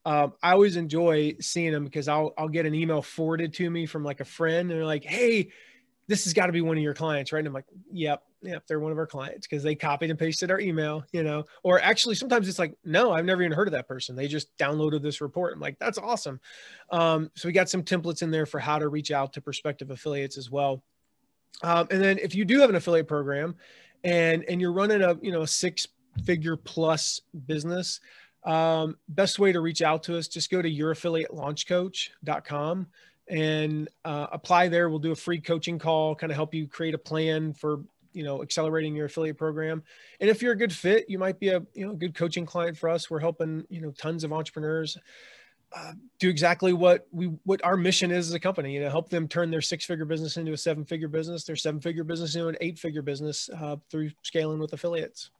um, 0.05 0.33
I 0.43 0.53
always 0.53 0.77
enjoy 0.77 1.37
seeing 1.41 1.73
them 1.73 1.85
because 1.85 2.09
I'll 2.09 2.35
I'll 2.37 2.49
get 2.49 2.67
an 2.67 2.75
email 2.75 3.03
forwarded 3.03 3.55
to 3.55 3.71
me 3.71 3.87
from 3.87 4.05
like 4.05 4.21
a 4.21 4.25
friend, 4.25 4.71
and 4.71 4.71
they're 4.71 4.85
like, 4.87 5.05
"Hey, 5.05 5.51
this 6.09 6.25
has 6.25 6.33
got 6.33 6.47
to 6.47 6.53
be 6.53 6.61
one 6.61 6.77
of 6.77 6.83
your 6.83 6.95
clients, 6.95 7.33
right?" 7.33 7.39
And 7.39 7.47
I'm 7.47 7.55
like, 7.55 7.67
"Yep, 7.93 8.23
yep, 8.43 8.67
they're 8.67 8.81
one 8.81 8.91
of 8.91 8.99
our 8.99 9.07
clients 9.07 9.47
because 9.47 9.63
they 9.63 9.77
copied 9.77 10.11
and 10.11 10.19
pasted 10.19 10.51
our 10.51 10.59
email, 10.59 11.05
you 11.13 11.23
know." 11.23 11.45
Or 11.63 11.81
actually, 11.81 12.17
sometimes 12.17 12.49
it's 12.49 12.59
like, 12.59 12.77
"No, 12.85 13.13
I've 13.13 13.25
never 13.25 13.43
even 13.43 13.57
heard 13.57 13.69
of 13.69 13.73
that 13.73 13.87
person. 13.87 14.17
They 14.17 14.27
just 14.27 14.57
downloaded 14.59 15.03
this 15.03 15.21
report." 15.21 15.55
I'm 15.55 15.61
like, 15.61 15.79
"That's 15.79 15.99
awesome." 15.99 16.41
Um, 16.91 17.31
so 17.37 17.49
we 17.49 17.53
got 17.53 17.69
some 17.69 17.85
templates 17.85 18.23
in 18.23 18.33
there 18.33 18.47
for 18.47 18.59
how 18.59 18.81
to 18.81 18.89
reach 18.89 19.13
out 19.13 19.33
to 19.35 19.41
prospective 19.41 19.91
affiliates 19.91 20.37
as 20.37 20.51
well. 20.51 20.83
Um, 21.63 21.87
and 21.93 22.03
then 22.03 22.19
if 22.19 22.35
you 22.35 22.45
do 22.45 22.59
have 22.59 22.71
an 22.71 22.77
affiliate 22.77 23.07
program, 23.07 23.55
and 24.03 24.45
and 24.49 24.61
you're 24.61 24.73
running 24.73 25.03
a 25.03 25.17
you 25.23 25.31
know 25.31 25.43
a 25.43 25.47
six 25.47 25.87
figure 26.25 26.57
plus 26.57 27.21
business 27.47 28.01
um, 28.45 28.97
best 29.09 29.39
way 29.39 29.53
to 29.53 29.61
reach 29.61 29.83
out 29.83 30.03
to 30.05 30.17
us 30.19 30.29
just 30.29 30.51
go 30.51 30.63
to 30.63 30.71
youraffiliatelaunchcoach.com 30.71 32.87
and 33.29 33.89
uh, 34.05 34.27
apply 34.33 34.69
there. 34.69 34.91
We'll 34.91 34.99
do 34.99 35.13
a 35.13 35.17
free 35.17 35.41
coaching 35.41 35.79
call, 35.79 36.15
kind 36.15 36.33
of 36.33 36.37
help 36.37 36.55
you 36.55 36.67
create 36.67 36.95
a 36.95 36.99
plan 36.99 37.55
for 37.55 37.81
you 38.13 38.25
know 38.25 38.43
accelerating 38.43 38.95
your 38.95 39.07
affiliate 39.07 39.39
program. 39.39 39.83
And 40.21 40.29
if 40.29 40.43
you're 40.43 40.53
a 40.53 40.57
good 40.57 40.73
fit, 40.73 41.09
you 41.09 41.19
might 41.19 41.39
be 41.39 41.49
a 41.49 41.63
you 41.75 41.87
know 41.87 41.95
good 41.95 42.15
coaching 42.15 42.47
client 42.47 42.77
for 42.77 42.89
us. 42.89 43.11
We're 43.11 43.21
helping 43.21 43.65
you 43.71 43.81
know 43.81 43.93
tons 43.93 44.25
of 44.25 44.33
entrepreneurs. 44.33 44.99
Uh, 45.75 45.93
do 46.19 46.29
exactly 46.29 46.75
what 46.75 47.07
we 47.13 47.27
what 47.45 47.65
our 47.65 47.79
mission 47.79 48.11
is 48.11 48.29
as 48.29 48.35
a 48.35 48.39
company 48.39 48.75
you 48.75 48.81
know 48.81 48.91
help 48.91 49.09
them 49.09 49.27
turn 49.27 49.51
their 49.51 49.63
six 49.63 49.87
figure 49.87 50.05
business 50.05 50.37
into 50.37 50.53
a 50.53 50.57
seven 50.57 50.85
figure 50.85 51.09
business 51.09 51.45
their 51.45 51.57
seven 51.57 51.81
figure 51.81 52.05
business 52.05 52.35
into 52.35 52.47
an 52.47 52.59
eight 52.61 52.79
figure 52.79 53.01
business 53.01 53.49
uh, 53.59 53.77
through 53.89 54.11
scaling 54.21 54.59
with 54.59 54.71
affiliates 54.75 55.31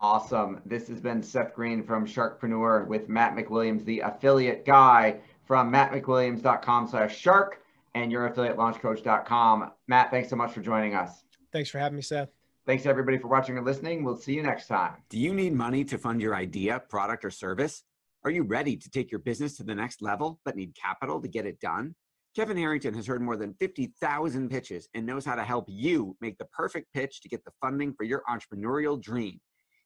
awesome 0.00 0.60
this 0.64 0.88
has 0.88 1.00
been 1.00 1.22
seth 1.22 1.54
greene 1.54 1.82
from 1.82 2.06
sharkpreneur 2.06 2.86
with 2.86 3.08
matt 3.08 3.34
mcwilliams 3.34 3.84
the 3.84 4.00
affiliate 4.00 4.64
guy 4.64 5.18
from 5.44 5.72
mattmcwilliams.com 5.72 6.86
slash 6.88 7.16
shark 7.16 7.62
and 7.94 8.12
youraffiliatelaunchcoach.com. 8.12 9.70
Matt, 9.86 10.10
thanks 10.10 10.28
so 10.28 10.36
much 10.36 10.52
for 10.52 10.60
joining 10.60 10.94
us. 10.94 11.24
Thanks 11.52 11.70
for 11.70 11.78
having 11.78 11.96
me, 11.96 12.02
Seth. 12.02 12.28
Thanks 12.66 12.84
everybody 12.84 13.16
for 13.16 13.28
watching 13.28 13.56
and 13.56 13.66
listening. 13.66 14.04
We'll 14.04 14.16
see 14.16 14.34
you 14.34 14.42
next 14.42 14.66
time. 14.66 14.92
Do 15.08 15.18
you 15.18 15.32
need 15.32 15.54
money 15.54 15.84
to 15.84 15.96
fund 15.96 16.20
your 16.20 16.34
idea, 16.34 16.82
product, 16.90 17.24
or 17.24 17.30
service? 17.30 17.82
Are 18.24 18.30
you 18.30 18.42
ready 18.42 18.76
to 18.76 18.90
take 18.90 19.10
your 19.10 19.20
business 19.20 19.56
to 19.56 19.62
the 19.62 19.74
next 19.74 20.02
level 20.02 20.38
but 20.44 20.54
need 20.54 20.74
capital 20.74 21.20
to 21.22 21.28
get 21.28 21.46
it 21.46 21.60
done? 21.60 21.94
Kevin 22.36 22.58
Harrington 22.58 22.92
has 22.92 23.06
heard 23.06 23.22
more 23.22 23.36
than 23.36 23.54
50,000 23.54 24.50
pitches 24.50 24.88
and 24.94 25.06
knows 25.06 25.24
how 25.24 25.34
to 25.34 25.42
help 25.42 25.64
you 25.66 26.14
make 26.20 26.36
the 26.36 26.44
perfect 26.46 26.92
pitch 26.92 27.22
to 27.22 27.28
get 27.28 27.42
the 27.44 27.50
funding 27.60 27.94
for 27.94 28.04
your 28.04 28.22
entrepreneurial 28.28 29.00
dream. 29.00 29.40